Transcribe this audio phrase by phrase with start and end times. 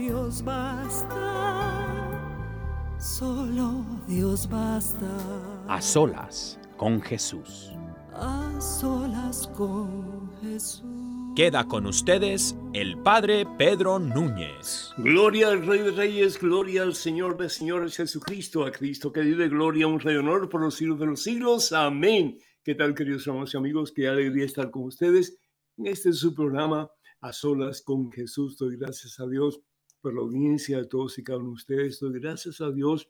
[0.00, 1.18] Dios basta,
[2.98, 5.06] solo Dios basta.
[5.68, 7.72] A solas con Jesús.
[8.14, 10.80] A solas con Jesús.
[11.36, 14.90] Queda con ustedes el Padre Pedro Núñez.
[14.96, 19.50] Gloria al Rey de Reyes, gloria al Señor de Señores Jesucristo, a Cristo que vive,
[19.50, 21.72] gloria, un rey honor por los siglos de los siglos.
[21.72, 22.38] Amén.
[22.64, 23.92] ¿Qué tal, queridos hermanos y amigos?
[23.92, 25.36] Qué alegría estar con ustedes
[25.76, 28.56] en este su programa, A Solas con Jesús.
[28.56, 29.60] Doy gracias a Dios
[30.00, 32.00] por la audiencia de todos y cada uno de ustedes.
[32.00, 33.08] Doy gracias a Dios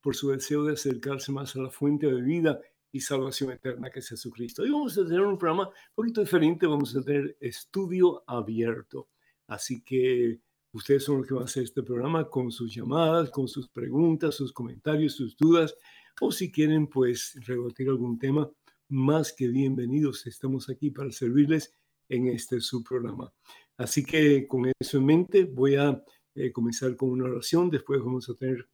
[0.00, 2.60] por su deseo de acercarse más a la fuente de vida
[2.92, 4.62] y salvación eterna que es Jesucristo.
[4.62, 9.08] Hoy vamos a tener un programa un poquito diferente, vamos a tener estudio abierto.
[9.46, 10.40] Así que
[10.72, 14.34] ustedes son los que van a hacer este programa con sus llamadas, con sus preguntas,
[14.34, 15.76] sus comentarios, sus dudas,
[16.20, 18.50] o si quieren pues rebatir algún tema,
[18.88, 20.26] más que bienvenidos.
[20.26, 21.74] Estamos aquí para servirles
[22.08, 23.32] en este su programa.
[23.76, 26.02] Así que con eso en mente voy a
[26.36, 28.68] eh, comenzar con una oración, después vamos a tener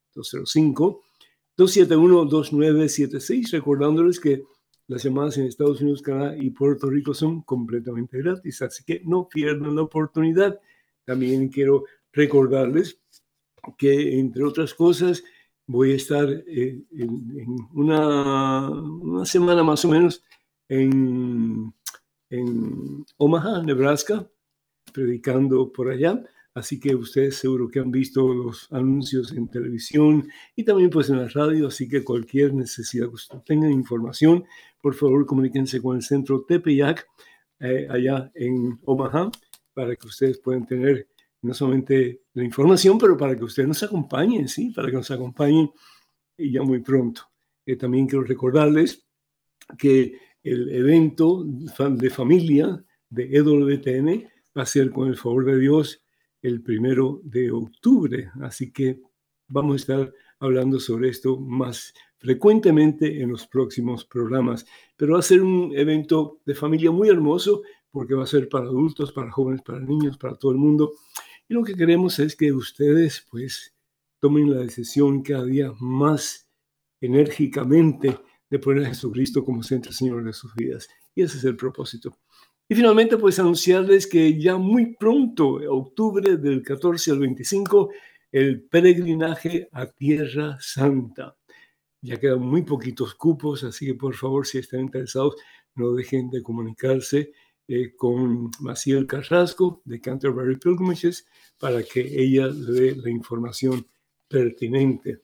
[1.58, 4.44] 205-271-2976, recordándoles que
[4.88, 9.28] las llamadas en Estados Unidos, Canadá y Puerto Rico son completamente gratis, así que no
[9.28, 10.62] pierdan la oportunidad
[11.10, 13.00] también quiero recordarles
[13.80, 15.24] que, entre otras cosas,
[15.66, 20.24] voy a estar eh, en, una, una, semana más o menos
[20.68, 21.74] en,
[22.30, 24.30] en Omaha, Nebraska,
[24.94, 26.24] predicando por allá.
[26.54, 31.18] Así que ustedes seguro que han visto los anuncios en televisión y también pues en
[31.18, 34.46] la radio, así que cualquier necesidad que tengan información,
[34.80, 37.08] por favor comuníquense con el centro Tepeyac
[37.62, 39.32] eh, allá en Omaha
[39.74, 41.08] para que ustedes puedan tener
[41.42, 44.72] no solamente la información, pero para que ustedes nos acompañen, ¿sí?
[44.72, 45.70] Para que nos acompañen
[46.38, 47.24] ya muy pronto.
[47.66, 49.06] Eh, también quiero recordarles
[49.78, 54.28] que el evento de familia de EWTN
[54.58, 56.02] va a ser con el favor de Dios
[56.42, 58.32] el primero de octubre.
[58.42, 59.02] Así que
[59.48, 64.66] vamos a estar hablando sobre esto más frecuentemente en los próximos programas.
[64.96, 68.66] Pero va a ser un evento de familia muy hermoso porque va a ser para
[68.66, 70.94] adultos, para jóvenes, para niños, para todo el mundo.
[71.48, 73.76] Y lo que queremos es que ustedes pues
[74.20, 76.48] tomen la decisión cada día más
[77.02, 80.90] enérgicamente de poner a Jesucristo como centro Señor de sus vidas.
[81.16, 82.18] Y ese es el propósito.
[82.68, 87.90] Y finalmente, pues anunciarles que ya muy pronto, octubre del 14 al 25,
[88.32, 91.36] el peregrinaje a Tierra Santa.
[92.02, 95.36] Ya quedan muy poquitos cupos, así que por favor, si están interesados,
[95.76, 97.32] no dejen de comunicarse
[97.72, 101.28] eh, con Maciel Carrasco de Canterbury Pilgrimages
[101.60, 103.86] para que ella dé la información
[104.28, 105.22] pertinente.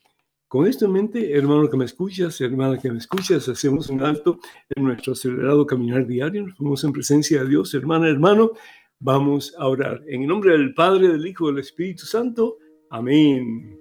[0.47, 4.37] Con esto en mente, hermano que me escuchas, hermana que me escuchas, hacemos un alto
[4.75, 8.51] en nuestro acelerado caminar diario, nos ponemos en presencia de Dios, hermana, hermano,
[8.99, 10.03] vamos a orar.
[10.07, 12.59] En el nombre del Padre, del Hijo, del Espíritu Santo.
[12.91, 13.79] Amén.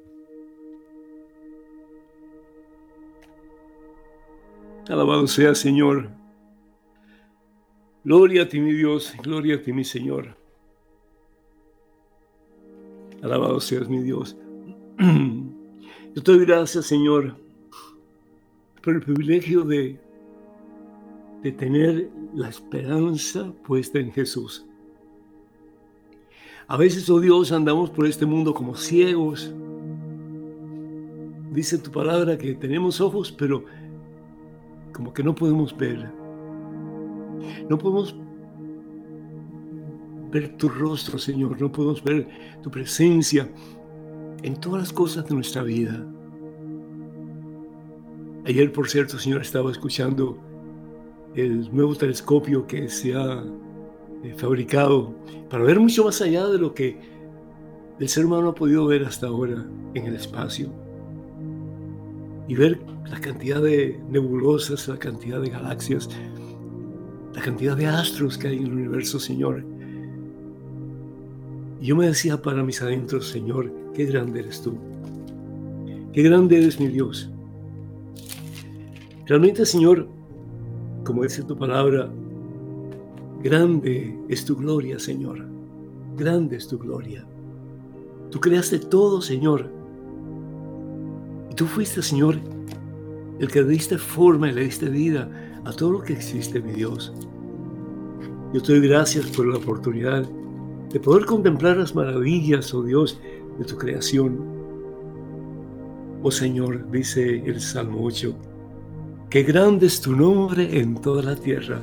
[4.88, 6.24] Alabado sea, Señor
[8.05, 10.37] Gloria a ti, mi Dios, gloria a ti, mi Señor.
[13.23, 14.37] Alabado seas, mi Dios.
[14.99, 17.35] Yo te doy gracias, Señor,
[18.83, 19.99] por el privilegio de,
[21.43, 24.67] de tener la esperanza puesta en Jesús.
[26.69, 29.50] A veces, oh Dios, andamos por este mundo como ciegos.
[31.53, 33.65] Dice tu palabra que tenemos ojos, pero
[34.93, 36.24] como que no podemos ver.
[37.69, 38.17] No podemos
[40.31, 41.61] ver tu rostro, Señor.
[41.61, 42.29] No podemos ver
[42.63, 43.49] tu presencia
[44.43, 46.05] en todas las cosas de nuestra vida.
[48.47, 50.37] Ayer, por cierto, Señor, estaba escuchando
[51.35, 53.43] el nuevo telescopio que se ha
[54.23, 55.15] eh, fabricado
[55.49, 56.99] para ver mucho más allá de lo que
[57.99, 59.65] el ser humano ha podido ver hasta ahora
[59.95, 60.69] en el espacio.
[62.47, 66.09] Y ver la cantidad de nebulosas, la cantidad de galaxias,
[67.35, 69.65] la cantidad de astros que hay en el universo, Señor.
[71.81, 74.79] Y yo me decía para mis adentros, Señor, qué grande eres tú.
[76.13, 77.29] Qué grande eres mi Dios.
[79.27, 80.09] Realmente, Señor,
[81.05, 82.09] como dice tu palabra,
[83.43, 85.45] grande es tu gloria, Señor.
[86.17, 87.27] Grande es tu gloria.
[88.31, 89.69] Tú creaste todo, Señor.
[91.51, 92.39] Y tú fuiste, Señor,
[93.41, 95.29] el que le diste forma y le diste vida
[95.64, 97.12] a todo lo que existe, mi Dios.
[98.52, 100.25] Yo te doy gracias por la oportunidad
[100.90, 103.20] de poder contemplar las maravillas, oh Dios,
[103.58, 104.38] de tu creación.
[106.22, 108.34] Oh Señor, dice el Salmo 8,
[109.28, 111.81] qué grande es tu nombre en toda la tierra.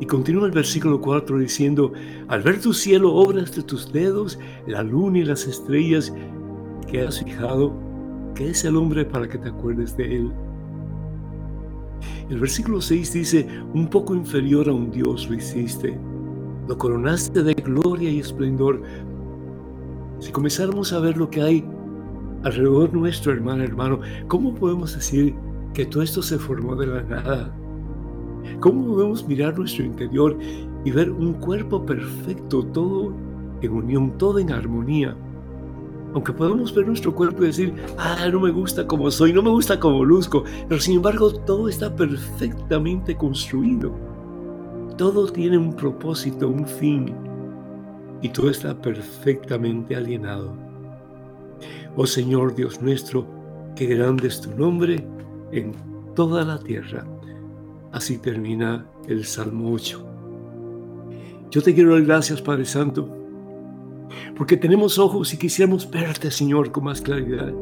[0.00, 1.92] Y continúa el versículo 4 diciendo,
[2.28, 6.12] al ver tu cielo, obras de tus dedos, la luna y las estrellas
[6.86, 7.72] que has fijado,
[8.34, 10.32] ¿qué es el hombre para que te acuerdes de él?
[12.28, 15.98] El versículo 6 dice, un poco inferior a un Dios lo hiciste,
[16.68, 18.82] lo coronaste de gloria y esplendor.
[20.18, 21.64] Si comenzáramos a ver lo que hay
[22.44, 25.34] alrededor nuestro, hermano, hermano, ¿cómo podemos decir
[25.72, 27.54] que todo esto se formó de la nada?
[28.60, 30.36] ¿Cómo podemos mirar nuestro interior
[30.84, 33.14] y ver un cuerpo perfecto, todo
[33.62, 35.16] en unión, todo en armonía?
[36.14, 39.50] Aunque podemos ver nuestro cuerpo y decir, ah, no me gusta como soy, no me
[39.50, 43.92] gusta como luzco, pero sin embargo todo está perfectamente construido.
[44.96, 47.14] Todo tiene un propósito, un fin,
[48.22, 50.52] y todo está perfectamente alienado.
[51.96, 53.26] Oh Señor Dios nuestro,
[53.76, 55.06] qué grande es tu nombre
[55.52, 55.72] en
[56.14, 57.04] toda la tierra.
[57.92, 60.04] Así termina el Salmo 8.
[61.50, 63.08] Yo te quiero dar gracias, Padre Santo,
[64.36, 67.52] porque tenemos ojos y quisiéramos verte, Señor, con más claridad.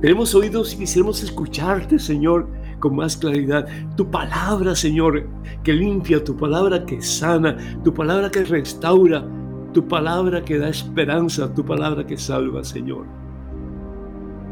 [0.00, 2.48] Tenemos oídos y quisiéramos escucharte, Señor,
[2.78, 3.66] con más claridad.
[3.96, 5.26] Tu palabra, Señor,
[5.62, 9.26] que limpia, tu palabra que sana, tu palabra que restaura,
[9.72, 13.06] tu palabra que da esperanza, tu palabra que salva, Señor.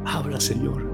[0.05, 0.91] Habla, Señor.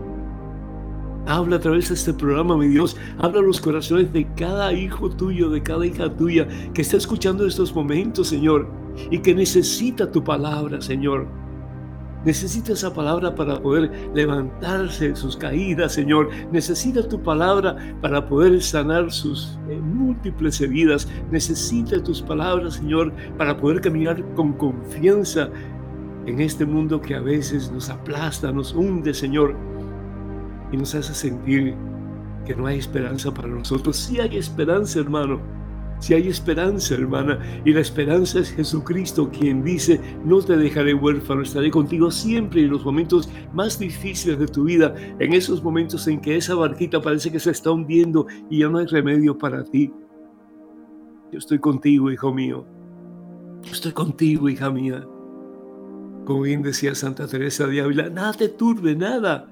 [1.27, 2.97] Habla a través de este programa, mi Dios.
[3.19, 7.75] Habla los corazones de cada hijo tuyo, de cada hija tuya que está escuchando estos
[7.75, 11.27] momentos, Señor y que necesita tu palabra, Señor.
[12.25, 16.29] Necesita esa palabra para poder levantarse de sus caídas, Señor.
[16.50, 21.09] Necesita tu palabra para poder sanar sus eh, múltiples heridas.
[21.31, 25.49] Necesita tus palabras, Señor, para poder caminar con confianza
[26.26, 29.55] en este mundo que a veces nos aplasta, nos hunde, Señor,
[30.73, 31.75] y nos hace sentir
[32.45, 33.97] que no hay esperanza para nosotros.
[33.97, 35.58] Sí hay esperanza, hermano
[36.00, 41.43] si hay esperanza, hermana, y la esperanza es Jesucristo quien dice, no te dejaré huérfano,
[41.43, 46.21] estaré contigo siempre en los momentos más difíciles de tu vida, en esos momentos en
[46.21, 49.93] que esa barquita parece que se está hundiendo y ya no hay remedio para ti.
[51.33, 52.64] Yo estoy contigo, hijo mío.
[53.62, 55.07] Yo estoy contigo, hija mía.
[56.25, 59.50] Como bien decía Santa Teresa de Ávila, nada te turbe, nada,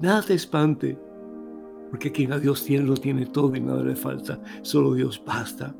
[0.00, 0.98] nada te espante.
[1.90, 4.40] Porque quien a Dios tiene, lo tiene todo y nada le falta.
[4.62, 5.74] Solo Dios basta.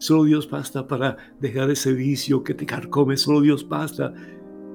[0.00, 3.18] Solo Dios basta para dejar ese vicio que te carcome.
[3.18, 4.14] Solo Dios basta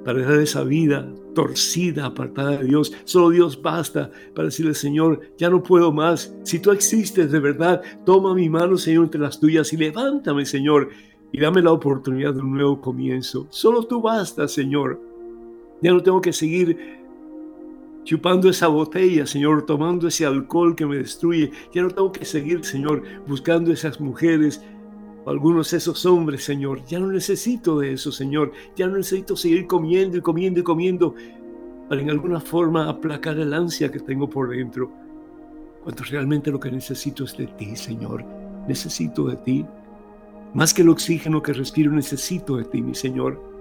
[0.05, 2.93] para dejar esa vida torcida, apartada de Dios.
[3.05, 6.31] Solo Dios basta para decirle, Señor, ya no puedo más.
[6.43, 10.89] Si tú existes de verdad, toma mi mano, Señor, entre las tuyas y levántame, Señor,
[11.31, 13.47] y dame la oportunidad de un nuevo comienzo.
[13.49, 15.01] Solo tú basta, Señor.
[15.81, 16.77] Ya no tengo que seguir
[18.03, 21.49] chupando esa botella, Señor, tomando ese alcohol que me destruye.
[21.73, 24.61] Ya no tengo que seguir, Señor, buscando esas mujeres
[25.25, 26.83] algunos de esos hombres, Señor.
[26.85, 28.51] Ya no necesito de eso, Señor.
[28.75, 31.15] Ya no necesito seguir comiendo y comiendo y comiendo
[31.89, 34.91] para en alguna forma aplacar el ansia que tengo por dentro.
[35.83, 38.23] Cuando realmente lo que necesito es de ti, Señor.
[38.67, 39.65] necesito de ti.
[40.53, 43.54] Más que el oxígeno que respiro, necesito de ti, mi Señor.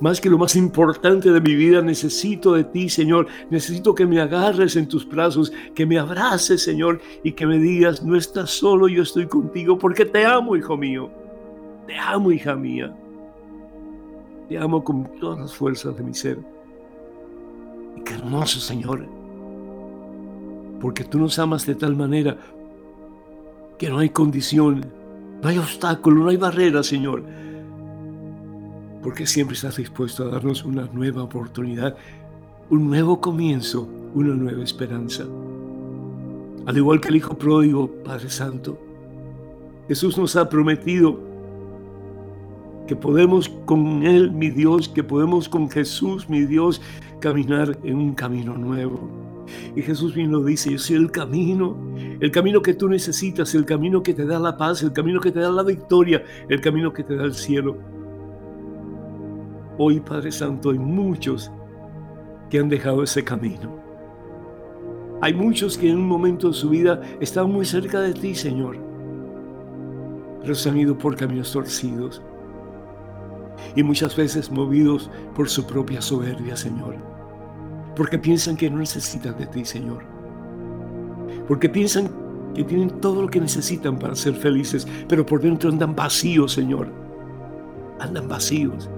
[0.00, 3.26] Más que lo más importante de mi vida, necesito de ti, Señor.
[3.50, 8.02] Necesito que me agarres en tus brazos, que me abraces, Señor, y que me digas,
[8.02, 11.10] no estás solo, yo estoy contigo, porque te amo, hijo mío.
[11.86, 12.94] Te amo, hija mía.
[14.48, 16.38] Te amo con todas las fuerzas de mi ser.
[17.96, 19.06] Y qué hermoso, Señor.
[20.80, 22.36] Porque tú nos amas de tal manera
[23.78, 24.84] que no hay condición,
[25.42, 27.22] no hay obstáculo, no hay barrera, Señor.
[29.04, 31.94] Porque siempre estás dispuesto a darnos una nueva oportunidad,
[32.70, 35.26] un nuevo comienzo, una nueva esperanza.
[36.64, 38.78] Al igual que el Hijo Pródigo, Padre Santo,
[39.88, 41.20] Jesús nos ha prometido
[42.86, 46.80] que podemos con Él, mi Dios, que podemos con Jesús, mi Dios,
[47.20, 49.10] caminar en un camino nuevo.
[49.76, 51.76] Y Jesús mismo dice, yo soy el camino,
[52.20, 55.30] el camino que tú necesitas, el camino que te da la paz, el camino que
[55.30, 57.76] te da la victoria, el camino que te da el cielo.
[59.76, 61.50] Hoy, Padre Santo, hay muchos
[62.48, 63.76] que han dejado ese camino.
[65.20, 68.76] Hay muchos que en un momento de su vida están muy cerca de ti, Señor,
[70.40, 72.22] pero se han ido por caminos torcidos
[73.74, 76.96] y muchas veces movidos por su propia soberbia, Señor.
[77.96, 80.04] Porque piensan que no necesitan de ti, Señor.
[81.48, 82.10] Porque piensan
[82.54, 86.92] que tienen todo lo que necesitan para ser felices, pero por dentro andan vacíos, Señor.
[87.98, 88.90] Andan vacíos.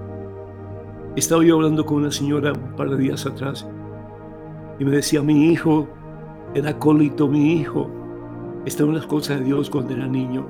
[1.17, 3.67] Estaba yo hablando con una señora un par de días atrás
[4.77, 5.87] y me decía, mi hijo
[6.53, 7.89] era acólito, mi hijo
[8.67, 10.45] estaba en las cosas de Dios cuando era niño.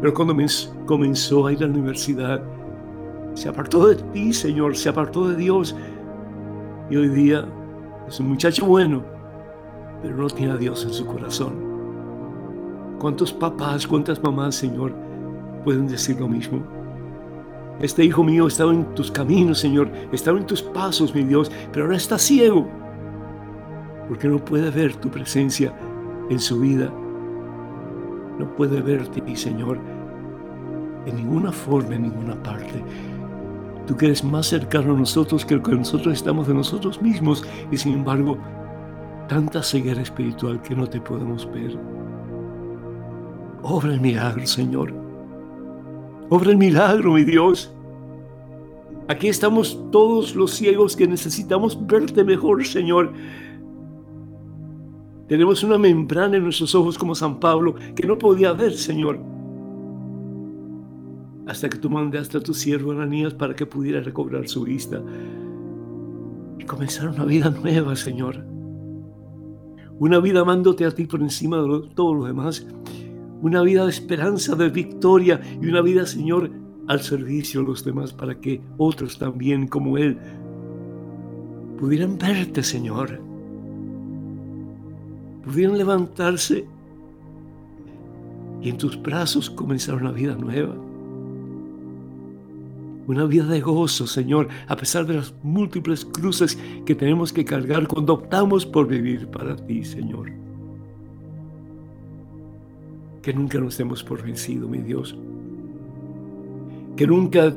[0.00, 0.36] Pero cuando
[0.86, 2.40] comenzó a ir a la universidad,
[3.34, 5.74] se apartó de ti, Señor, se apartó de Dios.
[6.88, 7.44] Y hoy día
[8.06, 9.02] es un muchacho bueno,
[10.02, 11.52] pero no tiene a Dios en su corazón.
[13.00, 14.94] ¿Cuántos papás, cuántas mamás, Señor,
[15.64, 16.73] pueden decir lo mismo?
[17.80, 21.86] Este hijo mío estaba en tus caminos, Señor, estaba en tus pasos, mi Dios, pero
[21.86, 22.68] ahora está ciego,
[24.08, 25.74] porque no puede ver tu presencia
[26.30, 26.92] en su vida.
[28.38, 29.78] No puede verte, Señor,
[31.06, 32.82] en ninguna forma, en ninguna parte.
[33.86, 37.44] Tú que eres más cercano a nosotros que lo que nosotros estamos de nosotros mismos
[37.70, 38.38] y sin embargo
[39.28, 41.78] tanta ceguera espiritual que no te podemos ver.
[43.62, 45.03] Obra el milagro, Señor.
[46.30, 47.72] Obra el milagro, mi Dios.
[49.08, 53.12] Aquí estamos todos los ciegos que necesitamos verte mejor, Señor.
[55.28, 59.34] Tenemos una membrana en nuestros ojos como San Pablo que no podía ver, Señor
[61.46, 65.02] hasta que tú mandaste a tu siervo Ananías para que pudiera recobrar su vista
[66.58, 68.44] y comenzar una vida nueva, Señor.
[69.98, 72.66] Una vida amándote a ti por encima de todo lo demás.
[73.42, 76.50] Una vida de esperanza, de victoria y una vida, Señor,
[76.86, 80.18] al servicio de los demás para que otros también como Él
[81.78, 83.20] pudieran verte, Señor.
[85.44, 86.66] Pudieran levantarse
[88.62, 90.74] y en tus brazos comenzar una vida nueva
[93.06, 97.86] una vida de gozo, Señor, a pesar de las múltiples cruces que tenemos que cargar
[97.86, 100.43] cuando optamos por vivir para ti, Señor.
[103.24, 105.16] Que nunca nos demos por vencido, mi Dios.
[106.96, 107.54] Que nunca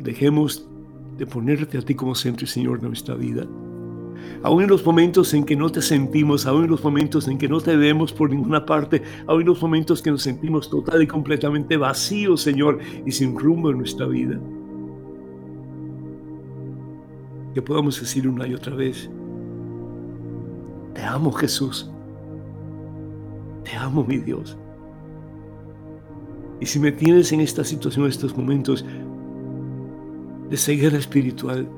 [0.00, 0.68] dejemos
[1.16, 3.46] de ponerte a ti como centro y Señor de nuestra vida.
[4.42, 7.48] Aún en los momentos en que no te sentimos, aún en los momentos en que
[7.48, 11.06] no te vemos por ninguna parte, aún en los momentos que nos sentimos total y
[11.06, 14.38] completamente vacíos, Señor, y sin rumbo en nuestra vida
[17.54, 19.10] que podamos decir una y otra vez,
[20.94, 21.90] te amo Jesús,
[23.64, 24.56] te amo mi Dios.
[26.60, 28.84] Y si me tienes en esta situación, en estos momentos
[30.50, 31.68] de ceguera espiritual,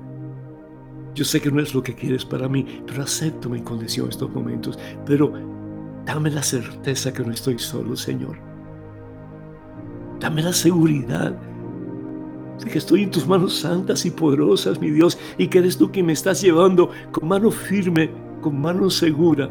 [1.14, 4.10] yo sé que no es lo que quieres para mí, pero acepto mi condición en
[4.10, 4.78] estos momentos.
[5.06, 5.32] Pero
[6.04, 8.38] dame la certeza que no estoy solo, Señor.
[10.18, 11.38] Dame la seguridad
[12.70, 16.06] que estoy en tus manos santas y poderosas, mi Dios, y que eres tú quien
[16.06, 18.10] me estás llevando con mano firme,
[18.40, 19.50] con mano segura,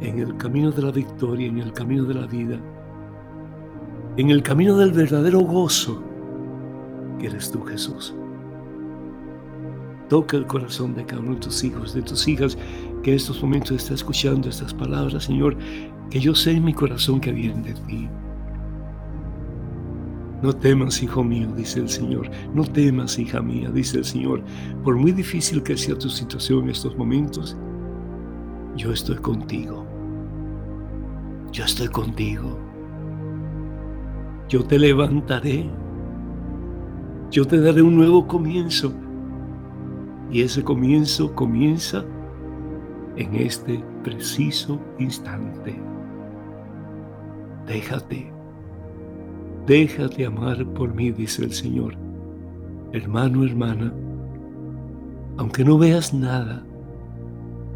[0.00, 2.58] en el camino de la victoria, en el camino de la vida,
[4.16, 6.02] en el camino del verdadero gozo,
[7.18, 8.14] que eres tú, Jesús.
[10.08, 12.56] Toca el corazón de cada uno de tus hijos, de tus hijas,
[13.02, 15.56] que en estos momentos está escuchando estas palabras, Señor,
[16.10, 18.08] que yo sé en mi corazón que vienen de ti.
[20.42, 22.30] No temas, hijo mío, dice el Señor.
[22.52, 24.42] No temas, hija mía, dice el Señor.
[24.84, 27.56] Por muy difícil que sea tu situación en estos momentos,
[28.76, 29.86] yo estoy contigo.
[31.50, 32.63] Yo estoy contigo.
[34.48, 35.70] Yo te levantaré,
[37.30, 38.92] yo te daré un nuevo comienzo.
[40.30, 42.04] Y ese comienzo comienza
[43.16, 45.80] en este preciso instante.
[47.66, 48.32] Déjate,
[49.66, 51.96] déjate amar por mí, dice el Señor.
[52.92, 53.92] Hermano, hermana,
[55.36, 56.64] aunque no veas nada,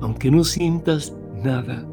[0.00, 1.84] aunque no sientas nada,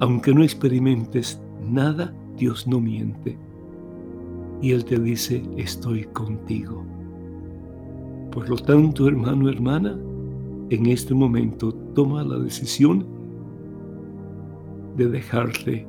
[0.00, 3.38] aunque no experimentes nada, Dios no miente.
[4.60, 6.84] Y Él te dice, estoy contigo.
[8.32, 9.98] Por lo tanto, hermano, hermana,
[10.70, 13.06] en este momento toma la decisión
[14.96, 15.86] de dejarte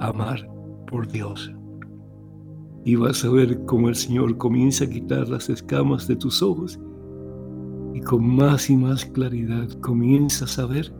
[0.00, 0.48] amar
[0.86, 1.52] por Dios.
[2.84, 6.78] Y vas a ver cómo el Señor comienza a quitar las escamas de tus ojos
[7.94, 10.92] y con más y más claridad comienzas a ver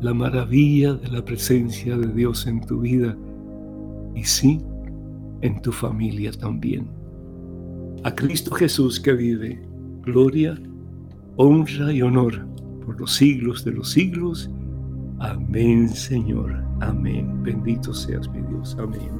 [0.00, 3.16] la maravilla de la presencia de Dios en tu vida
[4.14, 4.60] y sí,
[5.42, 6.88] en tu familia también.
[8.04, 9.60] A Cristo Jesús que vive,
[10.02, 10.58] gloria,
[11.36, 12.46] honra y honor
[12.84, 14.50] por los siglos de los siglos.
[15.18, 16.64] Amén, Señor.
[16.80, 17.42] Amén.
[17.42, 18.76] Bendito seas mi Dios.
[18.78, 19.10] Amén.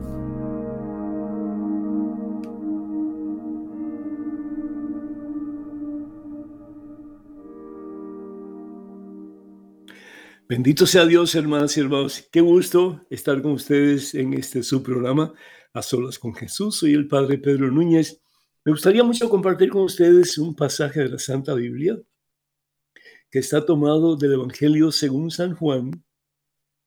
[10.51, 12.29] Bendito sea Dios, hermanas y hermanos.
[12.33, 15.33] Qué gusto estar con ustedes en este su programa,
[15.73, 16.79] A Solas con Jesús.
[16.79, 18.21] Soy el Padre Pedro Núñez.
[18.65, 21.97] Me gustaría mucho compartir con ustedes un pasaje de la Santa Biblia
[23.31, 26.05] que está tomado del Evangelio según San Juan,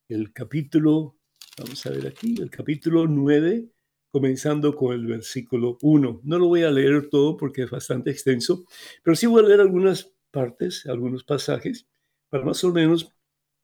[0.10, 1.16] el capítulo,
[1.58, 3.70] vamos a ver aquí, el capítulo 9,
[4.12, 6.20] comenzando con el versículo 1.
[6.24, 8.66] No lo voy a leer todo porque es bastante extenso,
[9.02, 11.88] pero sí voy a leer algunas partes, algunos pasajes,
[12.30, 13.10] para más o menos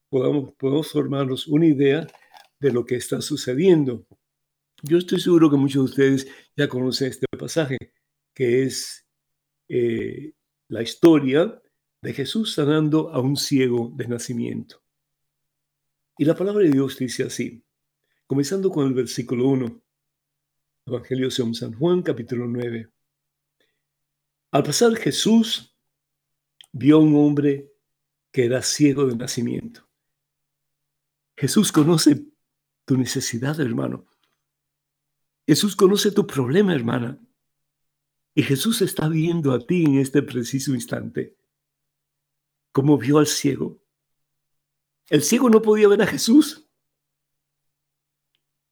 [0.07, 2.07] podamos, podamos formarnos una idea
[2.61, 4.05] de lo que está sucediendo.
[4.81, 7.77] Yo estoy seguro que muchos de ustedes ya conocen este pasaje,
[8.33, 9.05] que es
[9.67, 10.33] eh,
[10.69, 11.61] la historia
[12.01, 14.81] de Jesús sanando a un ciego de nacimiento.
[16.17, 17.63] Y la palabra de Dios dice así,
[18.25, 19.81] comenzando con el versículo 1,
[20.85, 22.89] Evangelio según San Juan, capítulo 9.
[24.51, 25.75] Al pasar Jesús
[26.71, 27.71] vio a un hombre
[28.31, 29.87] que era ciego de nacimiento.
[31.35, 32.25] Jesús conoce
[32.85, 34.08] tu necesidad, hermano.
[35.49, 37.19] Jesús conoce tu problema, hermana.
[38.35, 41.39] Y Jesús está viendo a ti en este preciso instante,
[42.71, 43.81] como vio al ciego.
[45.09, 46.69] El ciego no podía ver a Jesús.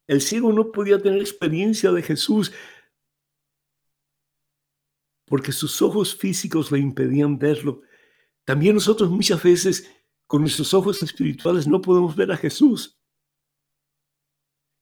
[0.06, 2.52] El ciego no podía tener experiencia de Jesús
[5.26, 7.82] porque sus ojos físicos le impedían verlo.
[8.46, 9.92] También nosotros muchas veces
[10.28, 12.97] con nuestros ojos espirituales no podemos ver a Jesús.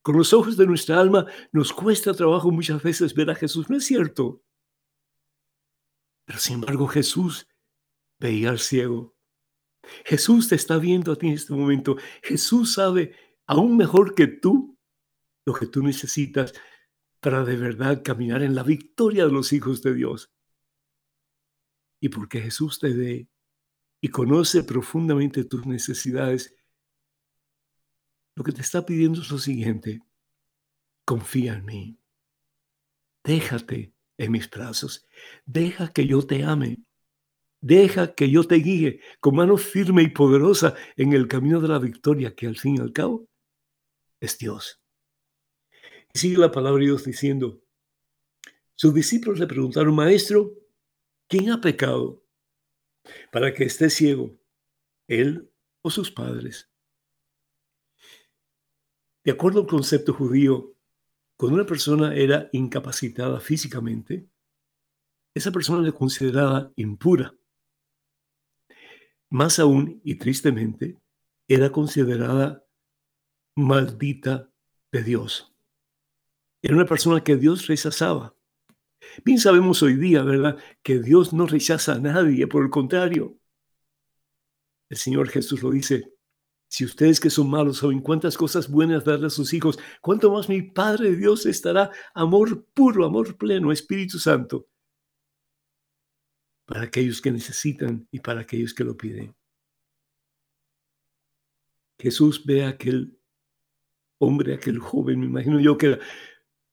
[0.05, 3.77] Con los ojos de nuestra alma nos cuesta trabajo muchas veces ver a Jesús, ¿no
[3.77, 4.43] es cierto?
[6.25, 7.47] Pero sin embargo Jesús
[8.19, 9.15] veía al ciego.
[10.05, 11.97] Jesús te está viendo a ti en este momento.
[12.21, 13.15] Jesús sabe
[13.47, 14.77] aún mejor que tú
[15.43, 16.53] lo que tú necesitas
[17.19, 20.31] para de verdad caminar en la victoria de los hijos de Dios.
[21.99, 23.27] Y porque Jesús te ve
[24.01, 26.54] y conoce profundamente tus necesidades,
[28.35, 30.01] lo que te está pidiendo es lo siguiente,
[31.05, 31.99] confía en mí,
[33.23, 35.07] déjate en mis brazos,
[35.45, 36.83] deja que yo te ame,
[37.61, 41.79] deja que yo te guíe con mano firme y poderosa en el camino de la
[41.79, 43.27] victoria que al fin y al cabo
[44.19, 44.81] es Dios.
[46.13, 47.61] Y sigue la palabra de Dios diciendo,
[48.75, 50.53] sus discípulos le preguntaron, maestro,
[51.27, 52.25] ¿quién ha pecado?
[53.31, 54.37] para que esté ciego,
[55.07, 56.69] él o sus padres.
[59.25, 60.75] De acuerdo al concepto judío,
[61.35, 64.29] cuando una persona era incapacitada físicamente,
[65.33, 67.33] esa persona le considerada impura.
[69.31, 70.99] Más aún, y tristemente,
[71.47, 72.67] era considerada
[73.55, 74.51] maldita
[74.91, 75.51] de Dios.
[76.61, 78.35] Era una persona que Dios rechazaba.
[79.23, 83.39] Bien sabemos hoy día, ¿verdad?, que Dios no rechaza a nadie, por el contrario.
[84.87, 86.14] El Señor Jesús lo dice,
[86.67, 90.49] si ustedes que son malos saben cuántas cosas buenas darle a sus hijos, cuánto más
[90.49, 94.67] mi Padre Dios estará amor puro, amor pleno, Espíritu Santo,
[96.65, 99.35] para aquellos que necesitan y para aquellos que lo piden.
[101.99, 103.17] Jesús ve a aquel
[104.17, 105.99] hombre, aquel joven, me imagino yo que era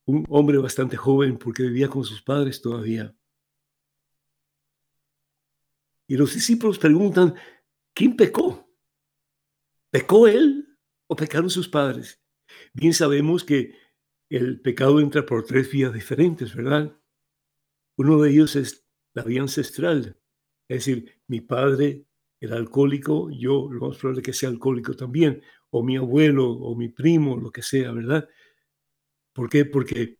[0.04, 3.14] un hombre bastante joven porque vivía con sus padres todavía.
[6.06, 7.34] Y los discípulos preguntan,
[7.94, 8.61] ¿quién pecó?
[9.92, 12.18] ¿Pecó él o pecaron sus padres?
[12.72, 13.74] Bien sabemos que
[14.30, 16.98] el pecado entra por tres vías diferentes, ¿verdad?
[17.98, 20.18] Uno de ellos es la vía ancestral,
[20.66, 22.06] es decir, mi padre
[22.40, 26.88] era alcohólico, yo lo más probable que sea alcohólico también, o mi abuelo, o mi
[26.88, 28.26] primo, lo que sea, ¿verdad?
[29.34, 29.66] ¿Por qué?
[29.66, 30.18] Porque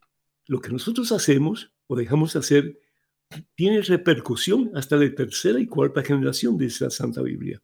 [0.49, 2.79] lo que nosotros hacemos o dejamos de hacer
[3.55, 7.63] tiene repercusión hasta la tercera y cuarta generación, de esa Santa Biblia.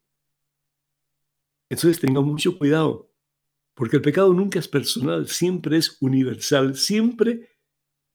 [1.71, 3.13] Entonces tengan mucho cuidado,
[3.75, 7.49] porque el pecado nunca es personal, siempre es universal, siempre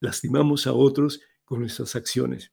[0.01, 2.51] lastimamos a otros con nuestras acciones.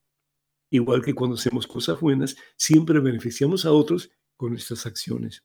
[0.70, 5.44] Igual que cuando hacemos cosas buenas, siempre beneficiamos a otros con nuestras acciones.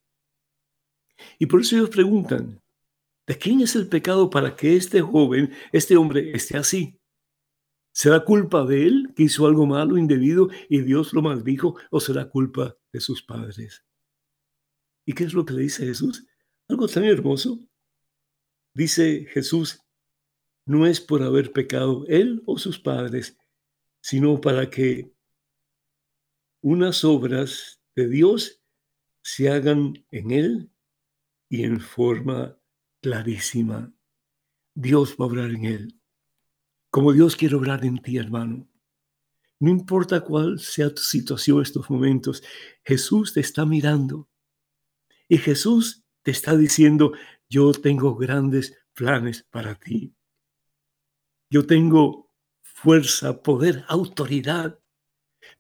[1.40, 2.62] Y por eso ellos preguntan,
[3.26, 7.00] ¿de quién es el pecado para que este joven, este hombre, esté así?
[7.94, 12.30] ¿Será culpa de él que hizo algo malo, indebido y Dios lo maldijo o será
[12.30, 13.85] culpa de sus padres?
[15.06, 16.26] ¿Y qué es lo que le dice Jesús?
[16.68, 17.60] Algo tan hermoso.
[18.74, 19.82] Dice Jesús,
[20.66, 23.38] no es por haber pecado él o sus padres,
[24.02, 25.14] sino para que
[26.62, 28.62] unas obras de Dios
[29.22, 30.72] se hagan en él
[31.50, 32.60] y en forma
[33.02, 33.94] clarísima.
[34.74, 36.02] Dios va a obrar en él
[36.96, 38.70] como Dios quiere obrar en ti, hermano.
[39.60, 42.42] No importa cuál sea tu situación en estos momentos,
[42.86, 44.30] Jesús te está mirando.
[45.28, 47.14] Y Jesús te está diciendo,
[47.50, 50.16] yo tengo grandes planes para ti.
[51.50, 54.80] Yo tengo fuerza, poder, autoridad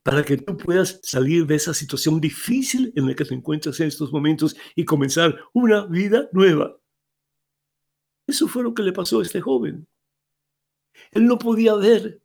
[0.03, 3.87] para que tú puedas salir de esa situación difícil en la que te encuentras en
[3.87, 6.79] estos momentos y comenzar una vida nueva.
[8.27, 9.87] Eso fue lo que le pasó a este joven.
[11.11, 12.21] Él no podía ver.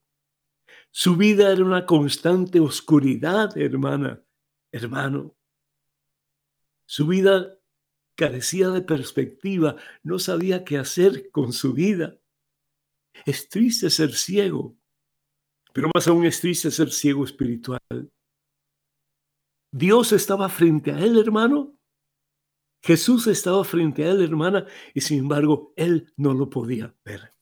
[0.90, 4.22] Su vida era una constante oscuridad, hermana,
[4.72, 5.37] hermano.
[6.90, 7.57] Su vida
[8.16, 12.18] carecía de perspectiva, no sabía qué hacer con su vida.
[13.24, 14.76] Es triste ser ciego,
[15.72, 17.79] pero más aún es triste ser ciego espiritual.
[19.70, 21.79] Dios estaba frente a él, hermano.
[22.83, 27.37] Jesús estaba frente a él, hermana, y sin embargo, él no lo podía ver.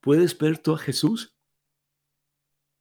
[0.00, 1.36] ¿Puedes ver tú a Jesús?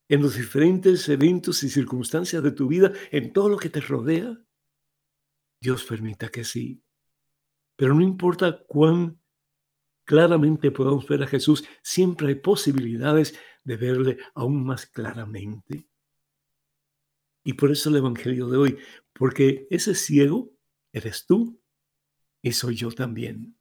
[0.08, 4.42] En los diferentes eventos y circunstancias de tu vida, en todo lo que te rodea.
[5.60, 6.82] Dios permita que sí.
[7.76, 9.20] Pero no importa cuán
[10.06, 15.88] claramente podamos ver a Jesús, siempre hay posibilidades de verle aún más claramente.
[17.44, 18.78] Y por eso el Evangelio de hoy,
[19.14, 20.52] porque ese ciego
[20.92, 21.62] eres tú
[22.42, 23.56] y soy yo también.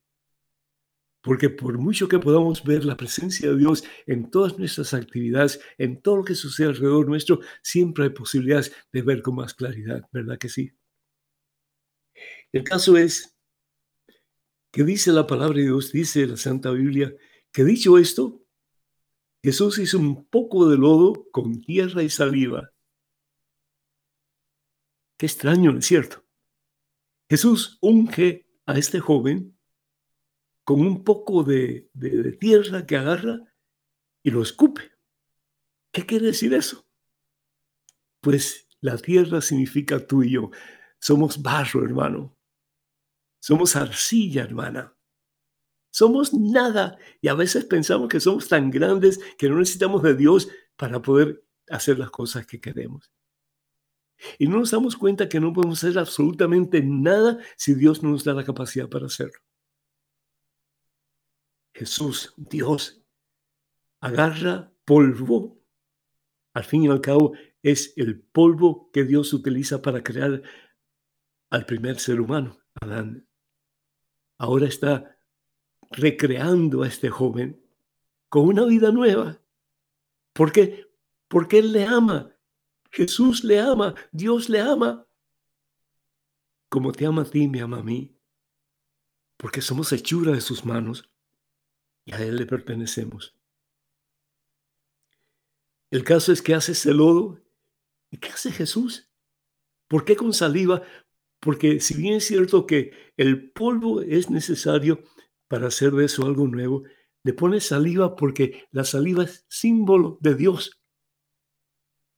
[1.20, 6.00] Porque por mucho que podamos ver la presencia de Dios en todas nuestras actividades, en
[6.00, 10.38] todo lo que sucede alrededor nuestro, siempre hay posibilidades de ver con más claridad, ¿verdad
[10.38, 10.77] que sí?
[12.52, 13.36] El caso es
[14.70, 17.14] que dice la palabra de Dios, dice la Santa Biblia,
[17.52, 18.44] que dicho esto,
[19.42, 22.72] Jesús hizo un poco de lodo con tierra y saliva.
[25.16, 26.24] Qué extraño, ¿no es cierto?
[27.28, 29.58] Jesús unge a este joven
[30.64, 31.90] con un poco de,
[32.38, 33.40] tierra que agarra
[34.22, 34.92] y lo escupe.
[35.90, 36.86] ¿Qué quiere decir eso?
[38.20, 40.50] Pues la tierra significa tú y yo.
[41.00, 42.37] Somos barro, hermano.
[43.40, 44.94] Somos arcilla, hermana.
[45.90, 50.48] Somos nada y a veces pensamos que somos tan grandes que no necesitamos de Dios
[50.76, 53.12] para poder hacer las cosas que queremos.
[54.38, 58.24] Y no nos damos cuenta que no podemos hacer absolutamente nada si Dios no nos
[58.24, 59.38] da la capacidad para hacerlo.
[61.72, 63.04] Jesús, Dios,
[64.00, 65.62] agarra polvo.
[66.54, 70.42] Al fin y al cabo, es el polvo que Dios utiliza para crear
[71.50, 73.27] al primer ser humano, Adán.
[74.38, 75.18] Ahora está
[75.90, 77.60] recreando a este joven
[78.28, 79.40] con una vida nueva.
[80.32, 80.86] ¿Por qué?
[81.26, 82.32] Porque Él le ama.
[82.90, 83.94] Jesús le ama.
[84.12, 85.06] Dios le ama.
[86.68, 88.16] Como te ama a ti, me ama a mí.
[89.36, 91.10] Porque somos hechura de sus manos
[92.04, 93.34] y a Él le pertenecemos.
[95.90, 97.40] El caso es que hace ese lodo.
[98.10, 99.10] ¿Y qué hace Jesús?
[99.86, 100.82] ¿Por qué con saliva?
[101.40, 105.02] Porque si bien es cierto que el polvo es necesario
[105.46, 106.82] para hacer de eso algo nuevo,
[107.22, 110.80] le pone saliva porque la saliva es símbolo de Dios.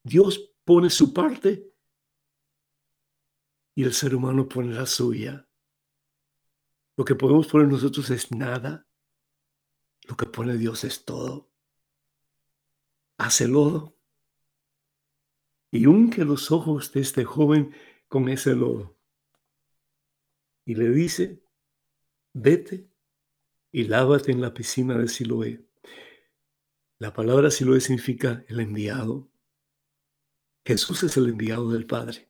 [0.03, 1.71] Dios pone su parte
[3.75, 5.49] y el ser humano pone la suya.
[6.97, 8.87] Lo que podemos poner nosotros es nada.
[10.09, 11.51] Lo que pone Dios es todo.
[13.17, 13.97] Hace lodo
[15.71, 17.75] y unge los ojos de este joven
[18.09, 19.00] con ese lodo.
[20.65, 21.43] Y le dice,
[22.33, 22.89] vete
[23.73, 25.65] y lávate en la piscina de Siloé.
[26.99, 29.31] La palabra Siloé significa el enviado.
[30.65, 32.29] Jesús es el enviado del Padre.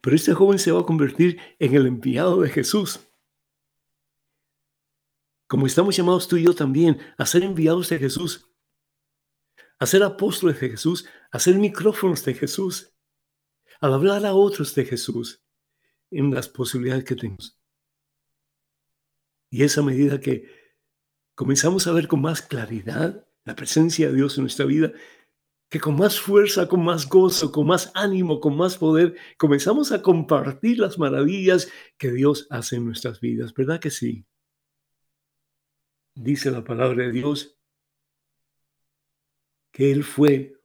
[0.00, 3.00] Pero este joven se va a convertir en el enviado de Jesús.
[5.46, 8.50] Como estamos llamados tú y yo también a ser enviados de Jesús,
[9.78, 12.92] a ser apóstoles de Jesús, a ser micrófonos de Jesús,
[13.80, 15.42] al hablar a otros de Jesús
[16.10, 17.58] en las posibilidades que tenemos.
[19.50, 20.46] Y esa medida que
[21.34, 24.92] comenzamos a ver con más claridad la presencia de Dios en nuestra vida,
[25.68, 30.02] que con más fuerza, con más gozo, con más ánimo, con más poder, comenzamos a
[30.02, 33.54] compartir las maravillas que Dios hace en nuestras vidas.
[33.54, 34.26] ¿Verdad que sí?
[36.14, 37.58] Dice la palabra de Dios
[39.70, 40.60] que Él fue,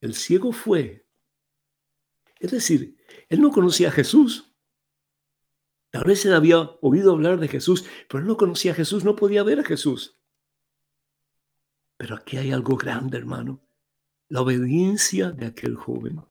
[0.00, 1.06] el ciego fue.
[2.40, 2.96] Es decir,
[3.28, 4.54] Él no conocía a Jesús.
[5.90, 9.14] Tal vez él había oído hablar de Jesús, pero él no conocía a Jesús, no
[9.14, 10.18] podía ver a Jesús.
[11.98, 13.62] Pero aquí hay algo grande, hermano.
[14.28, 16.22] La obediencia de aquel joven.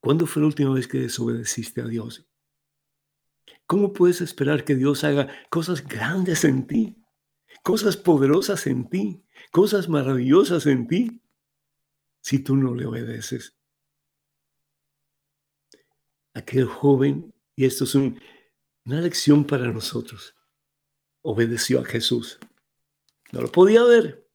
[0.00, 2.26] ¿Cuándo fue la última vez que desobedeciste a Dios?
[3.66, 7.02] ¿Cómo puedes esperar que Dios haga cosas grandes en ti?
[7.62, 11.22] Cosas poderosas en ti, cosas maravillosas en ti,
[12.20, 13.56] si tú no le obedeces.
[16.34, 18.20] Aquel joven y esto es una
[19.00, 20.34] lección para nosotros.
[21.22, 22.38] Obedeció a Jesús.
[23.32, 24.28] No lo podía ver,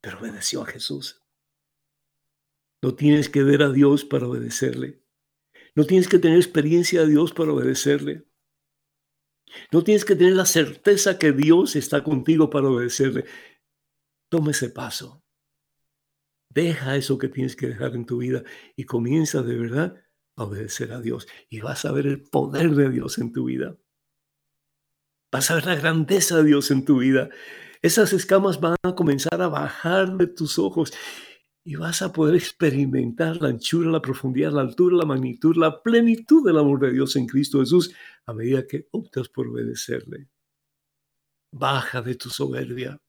[0.00, 1.22] pero obedeció a Jesús.
[2.82, 5.02] No tienes que ver a Dios para obedecerle.
[5.74, 8.24] No tienes que tener experiencia de Dios para obedecerle.
[9.72, 13.24] No tienes que tener la certeza que Dios está contigo para obedecerle.
[14.28, 15.22] Toma ese paso.
[16.48, 18.44] Deja eso que tienes que dejar en tu vida
[18.76, 20.03] y comienza de verdad
[20.36, 23.76] obedecer a Dios y vas a ver el poder de Dios en tu vida.
[25.30, 27.28] Vas a ver la grandeza de Dios en tu vida.
[27.82, 30.92] Esas escamas van a comenzar a bajar de tus ojos
[31.64, 36.46] y vas a poder experimentar la anchura, la profundidad, la altura, la magnitud, la plenitud
[36.46, 37.94] del amor de Dios en Cristo Jesús
[38.26, 40.28] a medida que optas por obedecerle.
[41.52, 43.00] Baja de tu soberbia.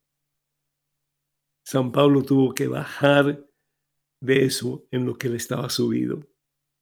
[1.64, 3.46] San Pablo tuvo que bajar
[4.22, 6.22] de eso en lo que le estaba subido.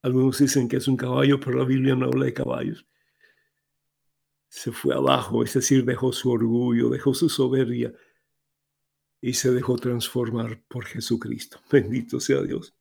[0.04, 2.86] Algunos dicen que es un caballo, pero la Biblia no habla de caballos.
[4.50, 7.94] Se fue abajo, es decir, dejó su orgullo, dejó su soberbia
[9.22, 11.62] y se dejó transformar por Jesucristo.
[11.72, 12.76] Bendito sea Dios.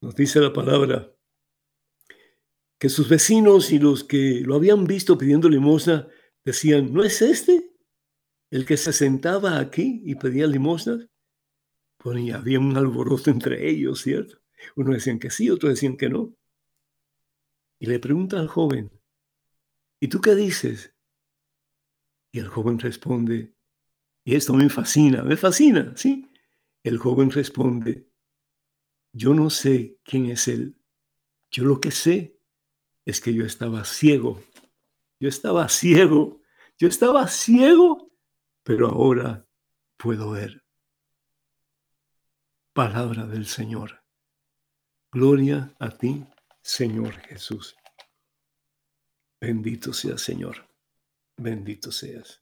[0.00, 1.14] Nos dice la palabra
[2.78, 6.08] que sus vecinos y los que lo habían visto pidiendo limosna
[6.44, 7.70] decían, ¿no es este
[8.50, 11.06] el que se sentaba aquí y pedía limosnas?
[11.98, 14.39] Pues ya había un alboroto entre ellos, ¿cierto?
[14.76, 16.34] Unos decían que sí, otros decían que no.
[17.78, 18.90] Y le pregunta al joven,
[20.00, 20.94] ¿y tú qué dices?
[22.32, 23.54] Y el joven responde,
[24.24, 26.30] y esto me fascina, me fascina, ¿sí?
[26.82, 28.10] El joven responde,
[29.12, 30.76] yo no sé quién es él.
[31.50, 32.38] Yo lo que sé
[33.04, 34.42] es que yo estaba ciego.
[35.18, 36.40] Yo estaba ciego.
[36.78, 38.12] Yo estaba ciego,
[38.62, 39.46] pero ahora
[39.96, 40.64] puedo ver.
[42.72, 43.99] Palabra del Señor.
[45.12, 46.24] Gloria a ti,
[46.62, 47.74] Señor Jesús.
[49.40, 50.68] Bendito seas, Señor.
[51.36, 52.40] Bendito seas.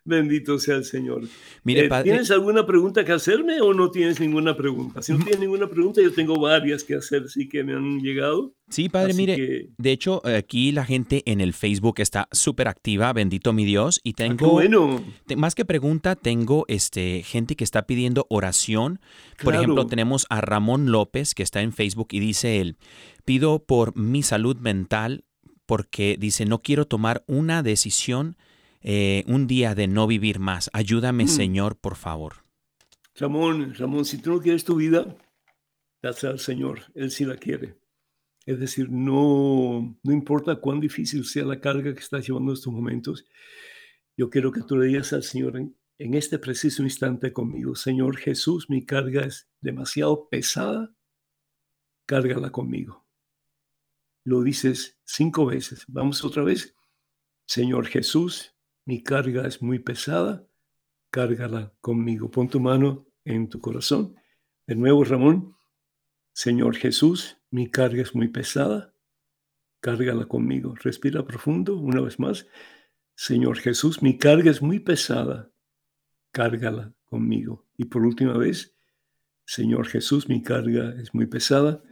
[0.04, 1.22] Bendito sea el Señor.
[1.64, 5.02] Mire, Eh, padre, ¿Tienes alguna pregunta que hacerme o no tienes ninguna pregunta?
[5.04, 8.54] Si no tienes ninguna pregunta, yo tengo varias que hacer, sí que me han llegado.
[8.70, 12.68] sí, padre, Así mire, que- de hecho, aquí la gente en el Facebook está súper
[12.68, 15.04] activa, bendito mi Dios, y Ah, tengo, bueno.
[15.28, 19.00] te- más que pregunta, tengo este, gente que está pidiendo oración.
[19.44, 19.60] Por Claro.
[19.62, 22.78] ejemplo, tenemos a Ramón López, que está en Facebook, y dice él,
[23.24, 25.26] pido por mi salud mental,
[25.68, 28.36] porque dice, no quiero tomar una decisión
[28.82, 30.70] eh, un día de no vivir más.
[30.74, 31.28] Ayúdame, Mm.
[31.28, 32.44] Señor, por favor.
[33.16, 35.16] Ramón, Ramón, si tú no quieres tu vida,
[36.02, 36.84] dásela al Señor.
[36.96, 37.76] Él sí la quiere.
[38.46, 42.74] Es decir, no, no importa cuán difícil sea la carga que estás llevando en estos
[42.74, 43.26] momentos,
[44.18, 48.18] yo quiero que tú le digas al Señor en, en este preciso instante conmigo, Señor
[48.18, 50.96] Jesús, mi carga es demasiado pesada,
[52.08, 53.06] cárgala conmigo.
[54.24, 55.86] Lo dices cinco veces.
[55.88, 56.76] Vamos otra vez.
[57.48, 60.46] Señor Jesús, mi carga es muy pesada,
[61.10, 62.32] cárgala conmigo.
[62.32, 64.16] Pon tu mano en tu corazón.
[64.66, 65.56] De nuevo, Ramón.
[66.34, 68.94] Señor Jesús, mi carga es muy pesada,
[69.82, 70.76] cárgala conmigo.
[70.76, 72.48] Respira profundo una vez más.
[73.16, 75.52] Señor Jesús, mi carga es muy pesada,
[76.32, 77.68] cárgala conmigo.
[77.78, 78.74] Y por última vez,
[79.46, 81.84] Señor Jesús, mi carga es muy pesada,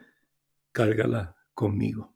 [0.72, 2.16] cárgala conmigo.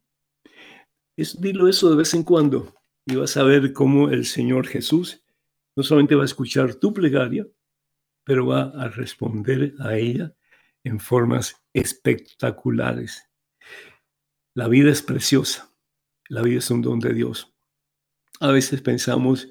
[1.18, 2.74] Es, dilo eso de vez en cuando
[3.06, 5.24] y vas a ver cómo el Señor Jesús
[5.76, 7.48] no solamente va a escuchar tu plegaria,
[8.24, 10.34] pero va a responder a ella
[10.84, 13.30] en formas espectaculares.
[14.54, 15.74] La vida es preciosa,
[16.30, 17.54] la vida es un don de Dios.
[18.40, 19.50] A veces pensamos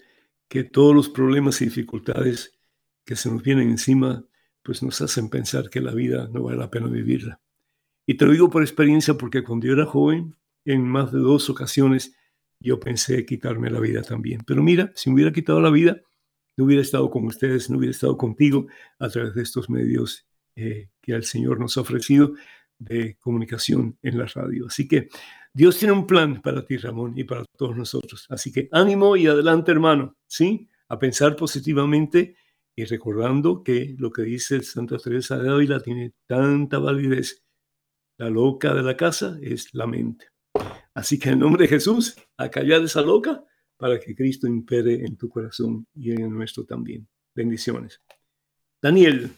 [0.48, 2.58] que todos los problemas y dificultades
[3.04, 4.24] que se nos vienen encima,
[4.62, 7.40] pues nos hacen pensar que la vida no vale la pena vivirla.
[8.06, 11.50] Y te lo digo por experiencia porque cuando yo era joven, en más de dos
[11.50, 12.14] ocasiones,
[12.62, 14.42] yo pensé quitarme la vida también.
[14.46, 16.00] Pero mira, si me hubiera quitado la vida,
[16.56, 18.66] no hubiera estado con ustedes, no hubiera estado contigo
[18.98, 22.34] a través de estos medios eh, que el Señor nos ha ofrecido
[22.78, 24.66] de comunicación en la radio.
[24.66, 25.08] Así que
[25.54, 28.26] Dios tiene un plan para ti, Ramón, y para todos nosotros.
[28.28, 30.68] Así que ánimo y adelante, hermano, ¿sí?
[30.88, 32.36] A pensar positivamente
[32.74, 37.42] y recordando que lo que dice Santa Teresa de Ávila tiene tanta validez.
[38.18, 40.31] La loca de la casa es la mente.
[40.94, 43.44] Así que en nombre de Jesús, a callar esa loca
[43.76, 47.08] para que Cristo impere en tu corazón y en el nuestro también.
[47.34, 48.00] Bendiciones.
[48.80, 49.32] Daniel,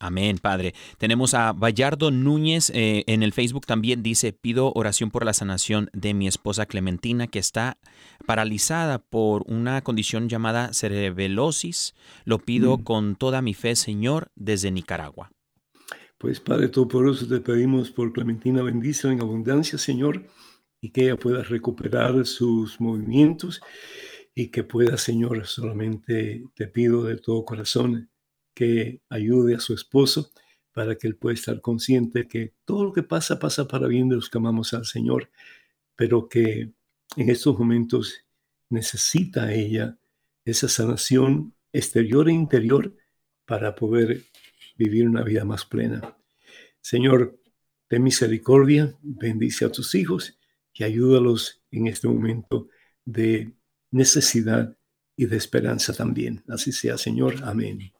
[0.00, 0.74] Amén, Padre.
[0.98, 5.88] Tenemos a Bayardo Núñez eh, en el Facebook también dice, pido oración por la sanación
[5.94, 7.78] de mi esposa Clementina que está
[8.26, 11.94] paralizada por una condición llamada cerebelosis.
[12.24, 12.82] Lo pido Mm.
[12.82, 15.30] con toda mi fe, Señor, desde Nicaragua.
[16.18, 20.24] pues Padre Todopoderoso, te pedimos por Clementina, bendice en abundancia, Señor,
[20.84, 23.62] y que ella pueda recuperar sus movimientos
[24.34, 28.10] y que pueda, Señor, solamente te pido de todo corazón
[28.52, 30.30] que ayude a su esposo
[30.74, 34.16] para que él pueda estar consciente que todo lo que pasa pasa para bien de
[34.16, 35.30] los que amamos al Señor,
[35.96, 36.74] pero que
[37.16, 38.16] en estos momentos
[38.68, 39.96] necesita ella
[40.44, 42.94] esa sanación exterior e interior
[43.46, 44.20] para poder
[44.76, 46.14] vivir una vida más plena.
[46.82, 47.40] Señor,
[47.88, 50.36] ten misericordia, bendice a tus hijos
[50.74, 52.68] y ayúdalos en este momento
[53.04, 53.52] de
[53.90, 54.76] necesidad
[55.16, 56.42] y de esperanza también.
[56.48, 57.36] Así sea, Señor.
[57.44, 57.92] Amén.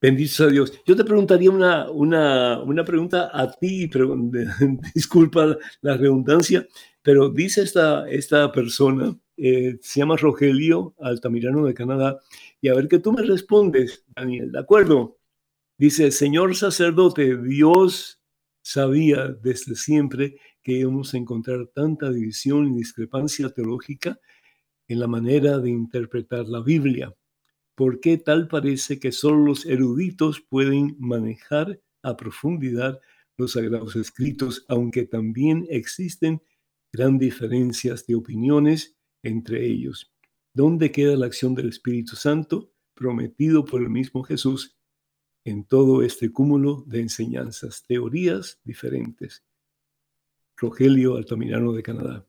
[0.00, 0.72] Bendito sea Dios.
[0.86, 4.16] Yo te preguntaría una, una, una pregunta a ti, pero,
[4.94, 6.66] disculpa la redundancia,
[7.02, 12.18] pero dice esta, esta persona, eh, se llama Rogelio Altamirano de Canadá,
[12.60, 15.18] y a ver que tú me respondes, Daniel, ¿de acuerdo?
[15.76, 18.20] Dice, señor sacerdote, Dios
[18.62, 24.18] sabía desde siempre que íbamos a encontrar tanta división y discrepancia teológica
[24.88, 27.14] en la manera de interpretar la Biblia.
[27.74, 33.00] ¿Por qué tal parece que solo los eruditos pueden manejar a profundidad
[33.36, 36.42] los sagrados escritos, aunque también existen
[36.92, 40.12] gran diferencias de opiniones entre ellos?
[40.52, 44.76] ¿Dónde queda la acción del Espíritu Santo prometido por el mismo Jesús
[45.44, 49.44] en todo este cúmulo de enseñanzas, teorías diferentes?
[50.60, 52.26] Rogelio Altamirano de Canadá.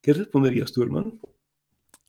[0.00, 1.18] ¿Qué responderías tú, hermano?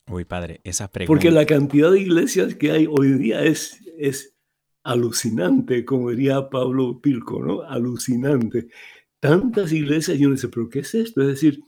[0.10, 1.08] Uy, Padre, esa pregunta.
[1.10, 4.38] Porque la cantidad de iglesias que hay hoy día es, es
[4.84, 7.64] alucinante, como diría Pablo Pilco, ¿no?
[7.64, 8.70] Alucinante.
[9.20, 11.22] Tantas iglesias, yo no sé, pero ¿qué es esto?
[11.22, 11.62] Es decir,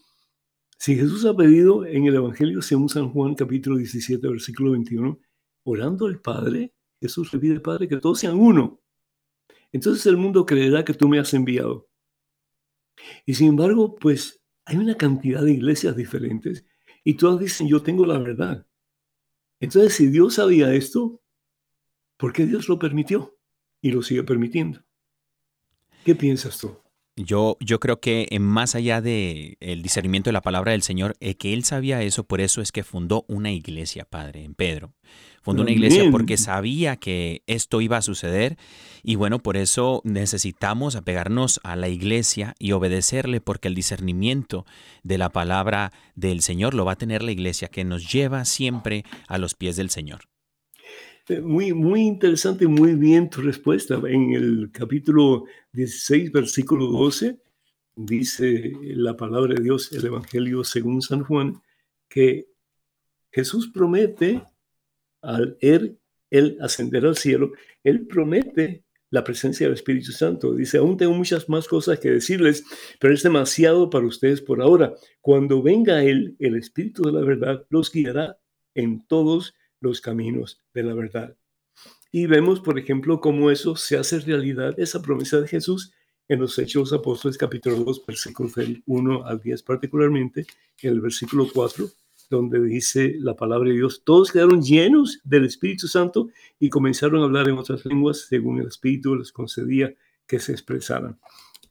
[0.77, 5.19] si Jesús ha pedido en el Evangelio según San Juan capítulo 17, versículo 21,
[5.63, 8.79] orando al Padre, Jesús le pide al Padre que todos sean uno.
[9.73, 11.88] Entonces el mundo creerá que tú me has enviado.
[13.25, 16.65] Y sin embargo, pues hay una cantidad de iglesias diferentes
[17.03, 18.65] y todas dicen, yo tengo la verdad.
[19.59, 21.21] Entonces, si Dios sabía esto,
[22.17, 23.37] porque Dios lo permitió
[23.81, 24.83] y lo sigue permitiendo.
[26.03, 26.77] ¿Qué piensas tú?
[27.21, 31.17] Yo, yo creo que eh, más allá del el discernimiento de la palabra del Señor,
[31.19, 34.93] eh, que él sabía eso, por eso es que fundó una iglesia, Padre, en Pedro.
[35.41, 38.57] Fundó una iglesia porque sabía que esto iba a suceder
[39.03, 44.65] y bueno, por eso necesitamos apegarnos a la iglesia y obedecerle porque el discernimiento
[45.03, 49.03] de la palabra del Señor lo va a tener la iglesia que nos lleva siempre
[49.27, 50.21] a los pies del Señor.
[51.29, 54.01] Eh, muy, muy interesante, muy bien tu respuesta.
[54.07, 57.37] En el capítulo 16, versículo 12,
[57.95, 61.61] dice la palabra de Dios, el Evangelio según San Juan,
[62.07, 62.47] que
[63.31, 64.41] Jesús promete
[65.21, 65.99] al él,
[66.31, 67.51] él ascender al cielo,
[67.83, 70.55] él promete la presencia del Espíritu Santo.
[70.55, 72.63] Dice, aún tengo muchas más cosas que decirles,
[72.99, 74.95] pero es demasiado para ustedes por ahora.
[75.21, 78.39] Cuando venga Él, el Espíritu de la verdad, los guiará
[78.73, 81.35] en todos los caminos de la verdad.
[82.11, 85.93] Y vemos, por ejemplo, cómo eso se hace realidad, esa promesa de Jesús
[86.27, 90.45] en los Hechos Apóstoles capítulo 2, versículos del 1 al 10 particularmente,
[90.81, 91.89] en el versículo 4,
[92.29, 97.25] donde dice la palabra de Dios, todos quedaron llenos del Espíritu Santo y comenzaron a
[97.25, 99.93] hablar en otras lenguas según el Espíritu les concedía
[100.27, 101.19] que se expresaran.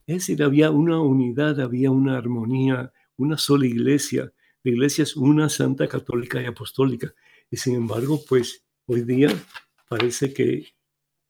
[0.05, 4.33] Es decir, había una unidad, había una armonía, una sola iglesia.
[4.63, 7.13] La iglesia es una santa católica y apostólica.
[7.51, 9.29] Y sin embargo, pues hoy día
[9.87, 10.67] parece que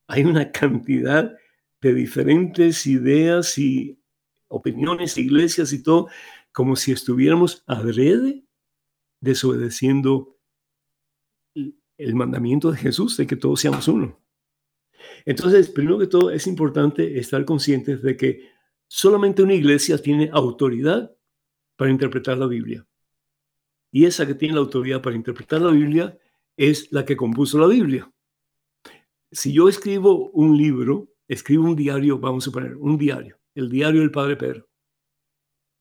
[0.07, 1.35] hay una cantidad
[1.81, 3.99] de diferentes ideas y
[4.47, 6.07] opiniones, iglesias y todo,
[6.51, 8.43] como si estuviéramos adrede
[9.21, 10.37] desobedeciendo
[11.53, 14.19] el mandamiento de Jesús de que todos seamos uno.
[15.25, 18.49] Entonces, primero que todo, es importante estar conscientes de que
[18.87, 21.15] solamente una iglesia tiene autoridad
[21.75, 22.85] para interpretar la Biblia.
[23.91, 26.17] Y esa que tiene la autoridad para interpretar la Biblia
[26.57, 28.11] es la que compuso la Biblia.
[29.31, 34.01] Si yo escribo un libro, escribo un diario, vamos a poner un diario, el diario
[34.01, 34.67] del Padre Pedro.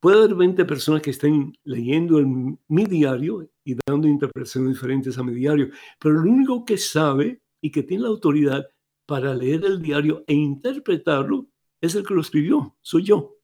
[0.00, 2.20] Puede haber 20 personas que estén leyendo
[2.68, 7.70] mi diario y dando interpretaciones diferentes a mi diario, pero el único que sabe y
[7.70, 8.64] que tiene la autoridad
[9.06, 11.48] para leer el diario e interpretarlo
[11.80, 13.38] es el que lo escribió, soy yo.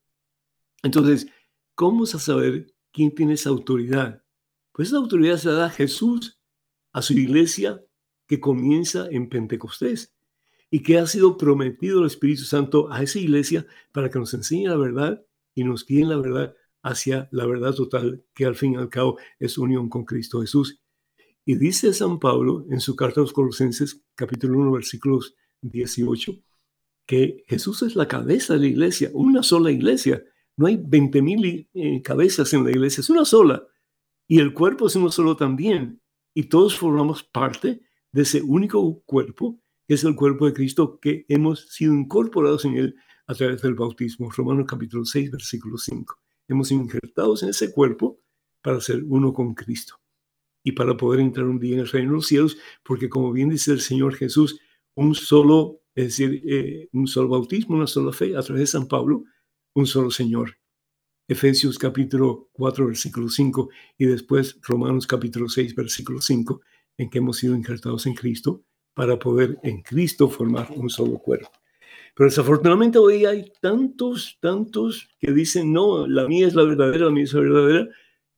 [0.83, 1.27] Entonces,
[1.75, 4.24] ¿cómo vamos a saber quién tiene esa autoridad?
[4.75, 6.41] Pues esa autoridad se la da Jesús,
[6.93, 7.81] a su iglesia
[8.27, 10.12] que comienza en Pentecostés
[10.68, 14.66] y que ha sido prometido el Espíritu Santo a esa iglesia para que nos enseñe
[14.66, 18.77] la verdad y nos guíe la verdad hacia la verdad total, que al fin y
[18.77, 20.81] al cabo es unión con Cristo Jesús.
[21.45, 26.33] Y dice San Pablo en su carta a los Colosenses, capítulo 1, versículos 18,
[27.07, 30.25] que Jesús es la cabeza de la iglesia, una sola iglesia.
[30.57, 33.68] No hay 20 mil eh, cabezas en la iglesia, es una sola.
[34.27, 36.01] Y el cuerpo es uno solo también.
[36.35, 37.81] Y todos formamos parte
[38.12, 42.77] de ese único cuerpo, que es el cuerpo de Cristo, que hemos sido incorporados en
[42.77, 42.97] él
[43.27, 44.31] a través del bautismo.
[44.31, 46.18] Romanos capítulo 6, versículo 5.
[46.49, 48.20] Hemos sido injertados en ese cuerpo
[48.62, 50.01] para ser uno con Cristo
[50.62, 53.51] y para poder entrar un día en el reino de los cielos, porque como bien
[53.51, 54.59] dice el Señor Jesús,
[54.95, 58.89] un solo, es decir, eh, un solo bautismo, una sola fe, a través de San
[58.89, 59.25] Pablo,
[59.75, 60.57] un solo Señor.
[61.27, 66.61] Efesios capítulo 4, versículo 5, y después Romanos capítulo 6, versículo 5,
[66.99, 68.62] en que hemos sido injertados en Cristo
[68.93, 71.51] para poder en Cristo formar un solo cuerpo.
[72.14, 77.11] Pero desafortunadamente hoy hay tantos, tantos que dicen, no, la mía es la verdadera, la
[77.11, 77.89] mía es la verdadera,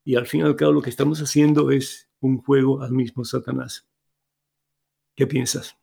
[0.05, 3.25] y al fin y al cabo lo que estamos haciendo es un juego al mismo
[3.25, 3.89] Satanás.
[5.17, 5.77] ¿Qué piensas?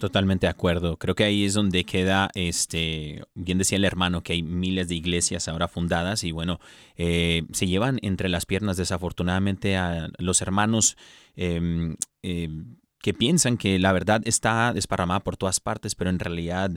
[0.00, 0.96] Totalmente de acuerdo.
[0.96, 4.94] Creo que ahí es donde queda, este, bien decía el hermano, que hay miles de
[4.94, 6.58] iglesias ahora fundadas y bueno,
[6.96, 10.96] eh, se llevan entre las piernas desafortunadamente a los hermanos
[11.36, 16.70] em, em, que piensan que la verdad está desparramada por todas partes, pero en realidad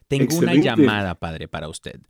[0.09, 2.01] tengo una llamada, padre, para usted.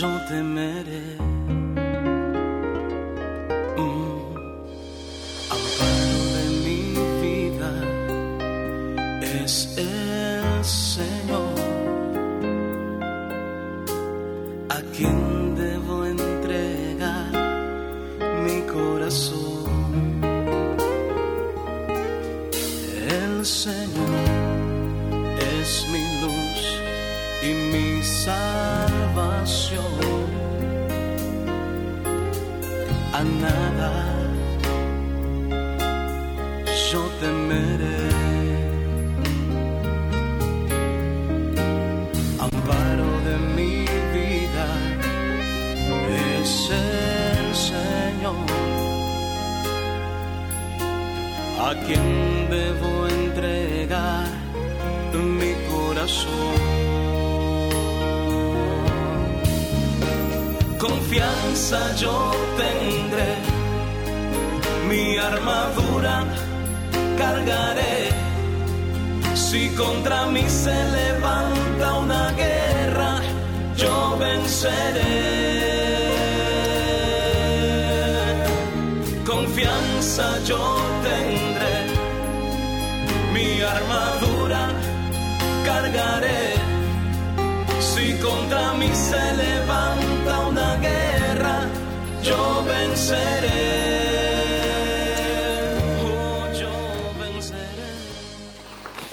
[0.00, 1.77] Yo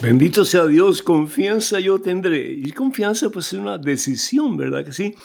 [0.06, 2.54] Bendito sea Dios, confianza yo tendré.
[2.54, 5.16] Y confianza pues es una decisión, ¿verdad que sí?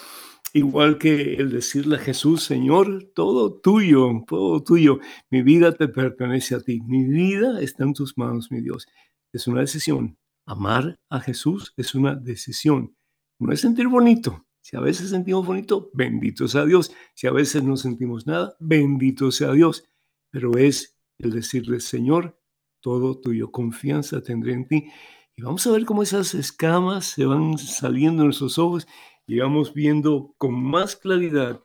[0.54, 6.54] Igual que el decirle a Jesús, Señor, todo tuyo, todo tuyo, mi vida te pertenece
[6.54, 8.86] a ti, mi vida está en tus manos, mi Dios.
[9.34, 10.16] es una decisión.
[10.46, 12.96] Amar a Jesús es una decisión.
[13.38, 14.46] No es sentir bonito.
[14.62, 16.90] Si a veces sentimos bonito, bendito sea Dios.
[17.14, 19.84] Si a veces no sentimos nada, bendito sea Dios.
[20.30, 22.39] Pero es el decirle, Señor,
[22.80, 24.90] todo tuyo, confianza tendré en ti.
[25.36, 28.86] Y vamos a ver cómo esas escamas se van saliendo en nuestros ojos
[29.26, 31.62] y vamos viendo con más claridad,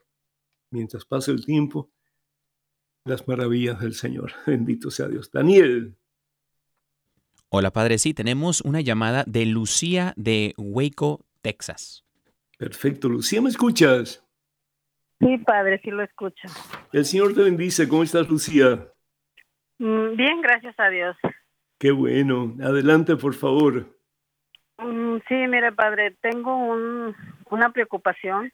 [0.70, 1.90] mientras pasa el tiempo,
[3.04, 4.32] las maravillas del Señor.
[4.46, 5.30] Bendito sea Dios.
[5.30, 5.96] Daniel.
[7.48, 7.98] Hola, Padre.
[7.98, 12.04] Sí, tenemos una llamada de Lucía de Waco, Texas.
[12.58, 13.08] Perfecto.
[13.08, 14.24] Lucía, ¿me escuchas?
[15.20, 16.48] Sí, Padre, sí lo escucho.
[16.92, 17.88] El Señor te bendice.
[17.88, 18.92] ¿Cómo estás, Lucía?
[19.78, 21.16] Mm, Bien, gracias a Dios.
[21.78, 22.54] Qué bueno.
[22.62, 23.86] Adelante, por favor.
[24.78, 27.14] Mm, Sí, mire, Padre, tengo un,
[27.50, 28.52] una preocupación.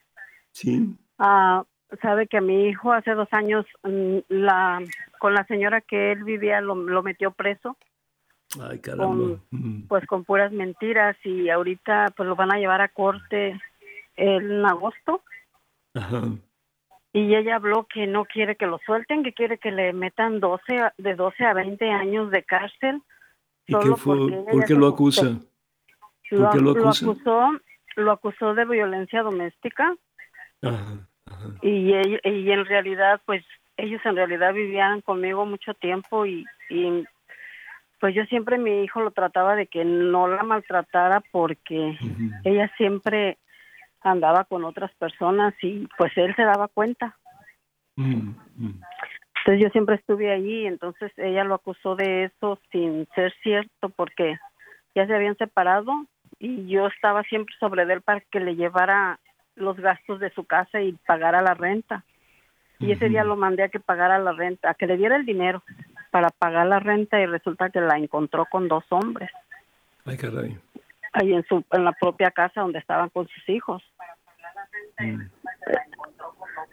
[0.52, 0.94] Sí.
[1.18, 1.64] Ah,
[2.00, 4.80] sabe que a mi hijo hace dos años mm, la
[5.18, 7.76] con la señora que él vivía lo, lo metió preso
[8.60, 9.38] Ay, caramba.
[9.88, 13.60] Pues con puras mentiras y ahorita pues lo van a llevar a corte
[14.16, 15.22] en agosto
[15.94, 16.22] Ajá.
[17.12, 20.78] Y ella habló que no quiere que lo suelten, que quiere que le metan 12
[20.78, 23.00] a- de 12 a 20 años de cárcel.
[23.66, 24.16] ¿Y qué fue?
[24.16, 25.24] porque ¿Por qué lo acusa?
[26.30, 27.04] Lo, ¿Por qué lo lo acusa?
[27.06, 27.50] acusó,
[27.96, 29.94] lo acusó de violencia doméstica
[30.62, 31.06] Ajá.
[31.26, 31.48] Ajá.
[31.62, 33.44] y, en realidad, pues
[33.76, 37.04] ellos en realidad vivían conmigo mucho tiempo y, y
[38.00, 41.96] pues yo siempre mi hijo lo trataba de que no la maltratara porque
[42.44, 43.38] ella siempre
[44.04, 47.16] andaba con otras personas y pues él se daba cuenta.
[47.96, 48.80] Mm, mm.
[49.38, 54.36] Entonces yo siempre estuve allí, entonces ella lo acusó de eso sin ser cierto porque
[54.94, 56.06] ya se habían separado
[56.38, 59.18] y yo estaba siempre sobre él para que le llevara
[59.54, 62.04] los gastos de su casa y pagara la renta.
[62.78, 65.24] Y ese día lo mandé a que pagara la renta, a que le diera el
[65.24, 65.62] dinero
[66.10, 69.30] para pagar la renta y resulta que la encontró con dos hombres
[70.04, 70.58] Ay, caray.
[71.12, 73.82] Ahí en su en la propia casa donde estaban con sus hijos.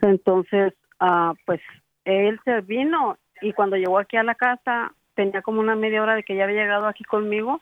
[0.02, 1.62] Entonces, ah, pues
[2.06, 6.16] él se vino y cuando llegó aquí a la casa tenía como una media hora
[6.16, 7.62] de que ya había llegado aquí conmigo.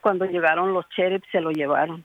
[0.00, 2.02] Cuando llegaron los sheriffs se lo llevaron.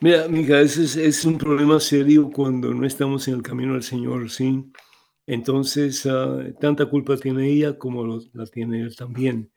[0.00, 3.82] Mira, mija, ese es, es un problema serio cuando no estamos en el camino del
[3.84, 4.64] Señor, ¿sí?
[5.26, 9.48] Entonces, ah, tanta culpa tiene ella como lo- la tiene él también.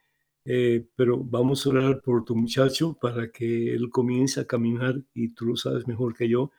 [0.49, 5.33] Eh, pero vamos a orar por tu muchacho para que él comience a caminar, y
[5.33, 6.51] tú lo sabes mejor que yo,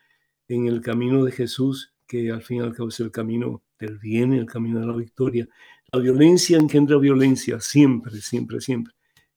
[0.46, 3.98] en el camino de Jesús, que al fin y al cabo es el camino del
[3.98, 5.48] bien, el camino de la victoria.
[5.90, 8.92] La violencia engendra violencia, siempre, siempre, siempre.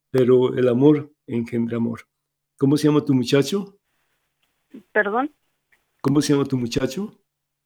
[0.09, 2.01] Pero el amor engendra amor.
[2.57, 3.77] ¿Cómo se llama tu muchacho?
[4.91, 5.31] Perdón,
[6.01, 7.15] ¿Cómo se llama tu muchacho?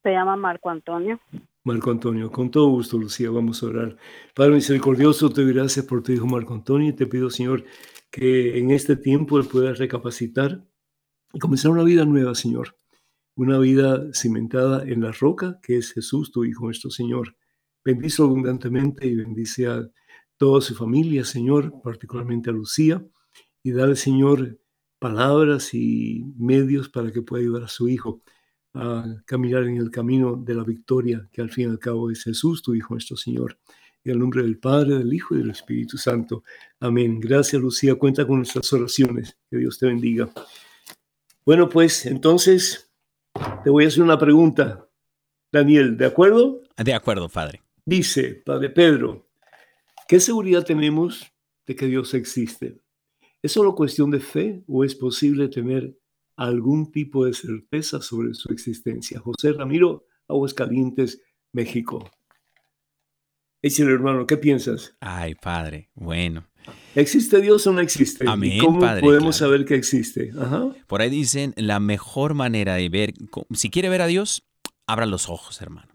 [0.02, 1.18] se llama Marco Antonio.
[1.66, 2.30] Marco Antonio.
[2.30, 3.96] Con todo gusto, Lucía, vamos a orar.
[4.36, 7.64] Padre misericordioso, te doy gracias por tu hijo Marco Antonio y te pido, Señor,
[8.08, 10.64] que en este tiempo él pueda recapacitar
[11.32, 12.76] y comenzar una vida nueva, Señor.
[13.34, 17.36] Una vida cimentada en la roca que es Jesús, tu Hijo, nuestro Señor.
[17.84, 19.90] Bendice abundantemente y bendice a
[20.36, 23.04] toda su familia, Señor, particularmente a Lucía,
[23.64, 24.60] y dale, Señor,
[25.00, 28.22] palabras y medios para que pueda ayudar a su hijo
[28.76, 32.22] a caminar en el camino de la victoria, que al fin y al cabo es
[32.22, 33.58] Jesús, tu Hijo, nuestro Señor.
[34.04, 36.44] En el nombre del Padre, del Hijo y del Espíritu Santo.
[36.78, 37.18] Amén.
[37.18, 37.94] Gracias, Lucía.
[37.94, 39.36] Cuenta con nuestras oraciones.
[39.50, 40.28] Que Dios te bendiga.
[41.44, 42.92] Bueno, pues entonces
[43.64, 44.86] te voy a hacer una pregunta.
[45.50, 46.62] Daniel, ¿de acuerdo?
[46.76, 47.62] De acuerdo, Padre.
[47.84, 49.26] Dice, Padre Pedro,
[50.06, 51.32] ¿qué seguridad tenemos
[51.66, 52.80] de que Dios existe?
[53.42, 55.96] ¿Es solo cuestión de fe o es posible tener
[56.36, 59.20] algún tipo de certeza sobre su existencia?
[59.20, 61.20] José Ramiro, Aguascalientes,
[61.52, 62.10] México.
[63.62, 64.94] Échale, hermano, ¿qué piensas?
[65.00, 65.90] Ay, Padre.
[65.94, 66.46] Bueno.
[66.94, 68.24] ¿Existe Dios o no existe?
[68.28, 69.52] Amén, ¿Y cómo Padre, podemos claro.
[69.52, 70.30] saber que existe?
[70.38, 70.68] Ajá.
[70.86, 73.14] Por ahí dicen la mejor manera de ver,
[73.52, 74.44] si quiere ver a Dios,
[74.86, 75.88] abra los ojos, hermano.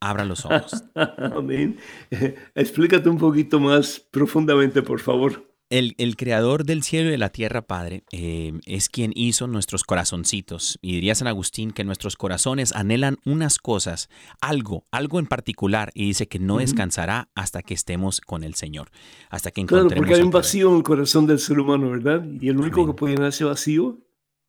[0.00, 0.84] Abra los ojos.
[0.94, 1.78] Amén.
[2.54, 5.49] Explícate un poquito más profundamente, por favor.
[5.70, 9.84] El, el creador del cielo y de la tierra, Padre, eh, es quien hizo nuestros
[9.84, 10.78] corazoncitos.
[10.82, 14.08] Y diría San Agustín que nuestros corazones anhelan unas cosas,
[14.40, 18.90] algo, algo en particular, y dice que no descansará hasta que estemos con el Señor,
[19.30, 22.24] hasta que Claro, encontremos porque hay un vacío en el corazón del ser humano, ¿verdad?
[22.40, 22.92] Y el único Amén.
[22.92, 23.98] que puede llenar ese vacío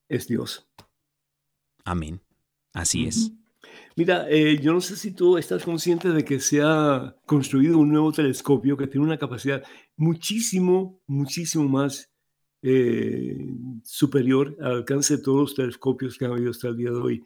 [0.09, 0.67] es Dios.
[1.85, 2.21] Amén.
[2.73, 3.31] Así es.
[3.95, 7.89] Mira, eh, yo no sé si tú estás consciente de que se ha construido un
[7.91, 9.63] nuevo telescopio que tiene una capacidad
[9.97, 12.09] muchísimo, muchísimo más
[12.61, 13.37] eh,
[13.83, 17.23] superior al alcance de todos los telescopios que han habido hasta el día de hoy.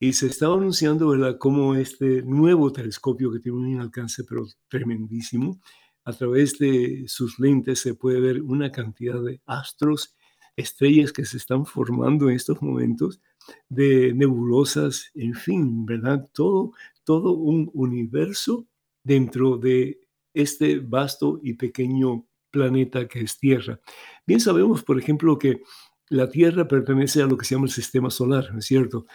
[0.00, 5.60] Y se estaba anunciando, ¿verdad?, cómo este nuevo telescopio que tiene un alcance pero tremendísimo
[6.04, 10.16] a través de sus lentes se puede ver una cantidad de astros,
[10.56, 13.20] estrellas que se están formando en estos momentos,
[13.68, 16.28] de nebulosas, en fin, ¿verdad?
[16.32, 16.72] Todo,
[17.04, 18.66] todo un universo
[19.02, 20.00] dentro de
[20.34, 23.80] este vasto y pequeño planeta que es Tierra.
[24.26, 25.62] Bien sabemos, por ejemplo, que
[26.08, 29.06] la Tierra pertenece a lo que se llama el sistema solar, ¿no es cierto?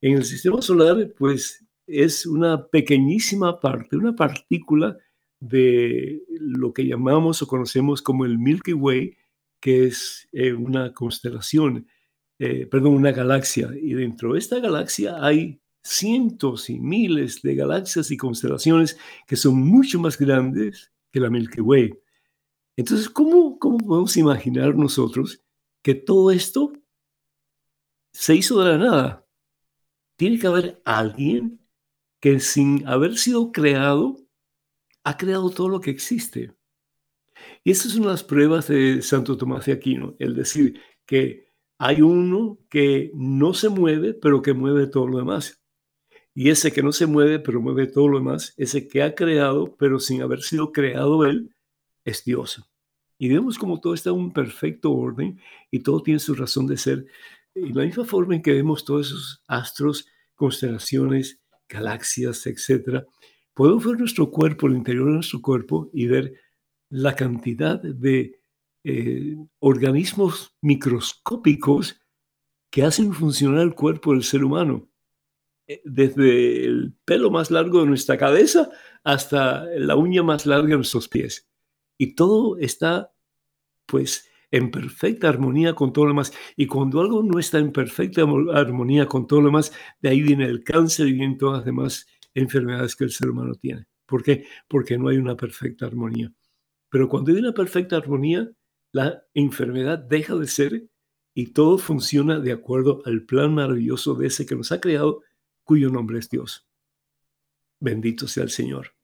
[0.00, 4.96] En el sistema solar, pues es una pequeñísima parte, una partícula
[5.40, 9.16] de lo que llamamos o conocemos como el Milky Way,
[9.60, 11.86] que es eh, una constelación,
[12.44, 13.70] eh, perdón, una galaxia.
[13.80, 19.60] Y dentro de esta galaxia hay cientos y miles de galaxias y constelaciones que son
[19.60, 21.96] mucho más grandes que la Milky Way.
[22.76, 25.40] Entonces, ¿cómo, cómo podemos imaginar nosotros
[25.82, 26.72] que todo esto
[28.12, 29.26] se hizo de la nada?
[30.16, 31.60] Tiene que haber alguien
[32.18, 34.16] que sin haber sido creado
[35.04, 36.56] ha creado todo lo que existe.
[37.62, 41.41] Y esa es una de las pruebas de Santo Tomás de Aquino, el decir que
[41.84, 45.64] hay uno que no se mueve, pero que mueve todo lo demás.
[46.32, 49.74] Y ese que no se mueve, pero mueve todo lo demás, ese que ha creado,
[49.76, 51.56] pero sin haber sido creado él,
[52.04, 52.62] es Dios.
[53.18, 55.40] Y vemos como todo está en un perfecto orden
[55.72, 57.04] y todo tiene su razón de ser.
[57.52, 60.06] Y la misma forma en que vemos todos esos astros,
[60.36, 63.04] constelaciones, galaxias, etcétera,
[63.54, 66.32] podemos ver nuestro cuerpo, el interior de nuestro cuerpo y ver
[66.90, 68.38] la cantidad de
[68.84, 72.00] eh, organismos microscópicos
[72.70, 74.88] que hacen funcionar el cuerpo del ser humano.
[75.66, 78.70] Eh, desde el pelo más largo de nuestra cabeza
[79.04, 81.48] hasta la uña más larga de nuestros pies.
[81.98, 83.12] Y todo está,
[83.86, 86.32] pues, en perfecta armonía con todo lo demás.
[86.56, 88.22] Y cuando algo no está en perfecta
[88.54, 92.06] armonía con todo lo demás, de ahí viene el cáncer y vienen todas las demás
[92.34, 93.86] enfermedades que el ser humano tiene.
[94.06, 94.46] ¿Por qué?
[94.68, 96.32] Porque no hay una perfecta armonía.
[96.90, 98.50] Pero cuando hay una perfecta armonía,
[98.92, 100.84] la enfermedad deja de ser
[101.34, 105.22] y todo funciona de acuerdo al plan maravilloso de ese que nos ha creado,
[105.64, 106.66] cuyo nombre es Dios.
[107.80, 108.94] Bendito sea el Señor.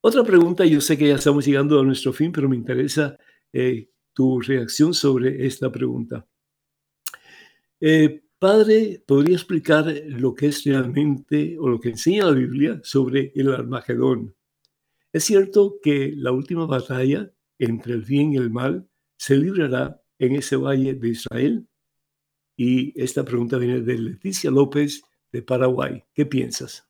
[0.00, 3.18] Otra pregunta, yo sé que ya estamos llegando a nuestro fin, pero me interesa
[3.52, 6.26] eh, tu reacción sobre esta pregunta.
[7.80, 13.32] Eh, Padre, ¿podría explicar lo que es realmente o lo que enseña la Biblia sobre
[13.34, 14.34] el Armagedón?
[15.12, 20.36] Es cierto que la última batalla entre el bien y el mal se librará en
[20.36, 21.66] ese valle de Israel.
[22.56, 25.02] Y esta pregunta viene de Leticia López
[25.32, 26.04] de Paraguay.
[26.14, 26.86] ¿Qué piensas?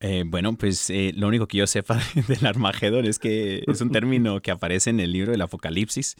[0.00, 3.90] Eh, bueno, pues eh, lo único que yo sepa del Armagedón es que es un
[3.90, 6.16] término que aparece en el libro del Apocalipsis.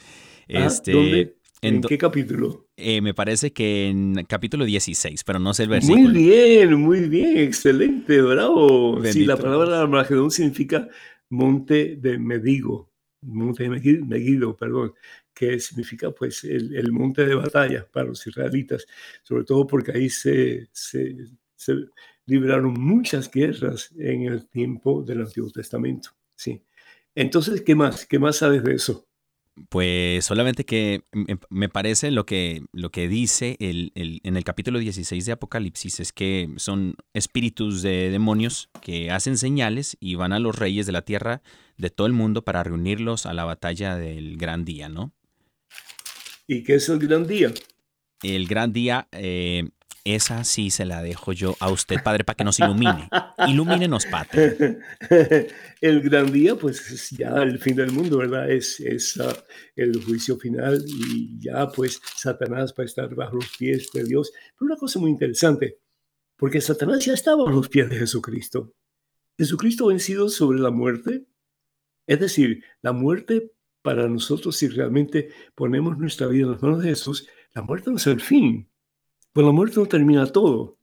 [0.52, 2.68] Ah, este, ¿En, qué capítulo?
[2.76, 6.10] Eh, me parece que en capítulo 16, pero no sé el versículo.
[6.10, 9.02] Muy bien, muy bien, excelente, bravo.
[9.04, 10.88] sí, la palabra Armagedón significa
[11.28, 12.89] monte de Medigo,
[13.22, 14.94] monte de Megido, perdón,
[15.34, 18.86] que significa pues el, monte de batalla para los israelitas,
[19.22, 21.16] sobre todo porque ahí se, se,
[21.56, 21.74] se
[22.26, 26.10] libraron muchas guerras en el tiempo del Antiguo Testamento.
[26.34, 26.62] Sí.
[27.14, 28.06] Entonces, ¿qué más?
[28.06, 29.09] ¿Qué más sabes de eso?
[29.68, 31.02] Pues solamente que
[31.50, 36.12] me parece lo que, lo que dice el, en el capítulo 16 de Apocalipsis es
[36.12, 41.02] que son espíritus de demonios que hacen señales y van a los reyes de la
[41.02, 41.42] tierra
[41.76, 45.12] de todo el mundo para reunirlos a la batalla del gran día, ¿no?
[46.46, 47.52] ¿Y qué es el gran día?
[48.22, 49.68] El gran día eh,
[50.14, 53.08] esa sí se la dejo yo a usted, Padre, para que nos ilumine.
[53.46, 54.78] Ilumínenos, Padre.
[55.80, 58.50] El gran día, pues es ya el fin del mundo, ¿verdad?
[58.50, 59.32] Es, es uh,
[59.76, 64.32] el juicio final y ya pues Satanás va a estar bajo los pies de Dios.
[64.58, 65.80] Pero una cosa muy interesante,
[66.36, 68.74] porque Satanás ya estaba bajo los pies de Jesucristo.
[69.38, 71.26] Jesucristo vencido sobre la muerte.
[72.06, 73.52] Es decir, la muerte
[73.82, 77.96] para nosotros, si realmente ponemos nuestra vida en las manos de Jesús, la muerte no
[77.96, 78.69] es el fin
[79.32, 80.76] pues la muerte no termina todo.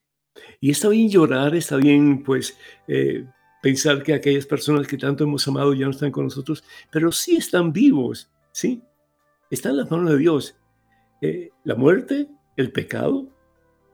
[0.60, 3.26] Y está bien llorar, está bien pues eh,
[3.62, 7.36] pensar que aquellas personas que tanto hemos amado ya no están con nosotros, pero sí
[7.36, 8.82] están vivos, ¿sí?
[9.50, 10.56] Están en las manos de Dios.
[11.22, 13.28] Eh, la muerte, el pecado,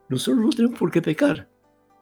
[0.10, 1.49] nosotros no tenemos por qué pecar.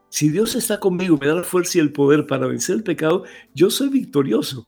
[0.09, 3.23] Si Dios está conmigo, me da la fuerza y el poder para vencer el pecado,
[3.53, 4.67] yo soy victorioso.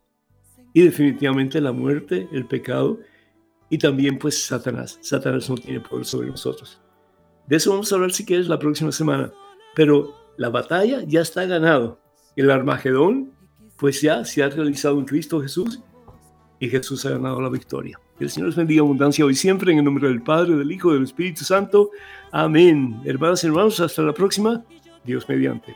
[0.74, 3.00] Y definitivamente la muerte, el pecado
[3.70, 4.98] y también pues Satanás.
[5.02, 6.83] Satanás no tiene poder sobre nosotros.
[7.48, 9.32] De eso vamos a hablar si quieres la próxima semana.
[9.76, 12.00] Pero la batalla ya está ganado.
[12.36, 13.32] El Armagedón,
[13.78, 15.82] pues ya se ha realizado en Cristo Jesús
[16.60, 18.00] y Jesús ha ganado la victoria.
[18.18, 20.94] Que el Señor les bendiga abundancia hoy siempre en el nombre del Padre, del Hijo
[20.94, 21.92] del Espíritu Santo.
[22.32, 23.02] Amén.
[23.06, 24.64] Hermanas y hermanos, hasta la próxima.
[25.04, 25.76] Dios mediante.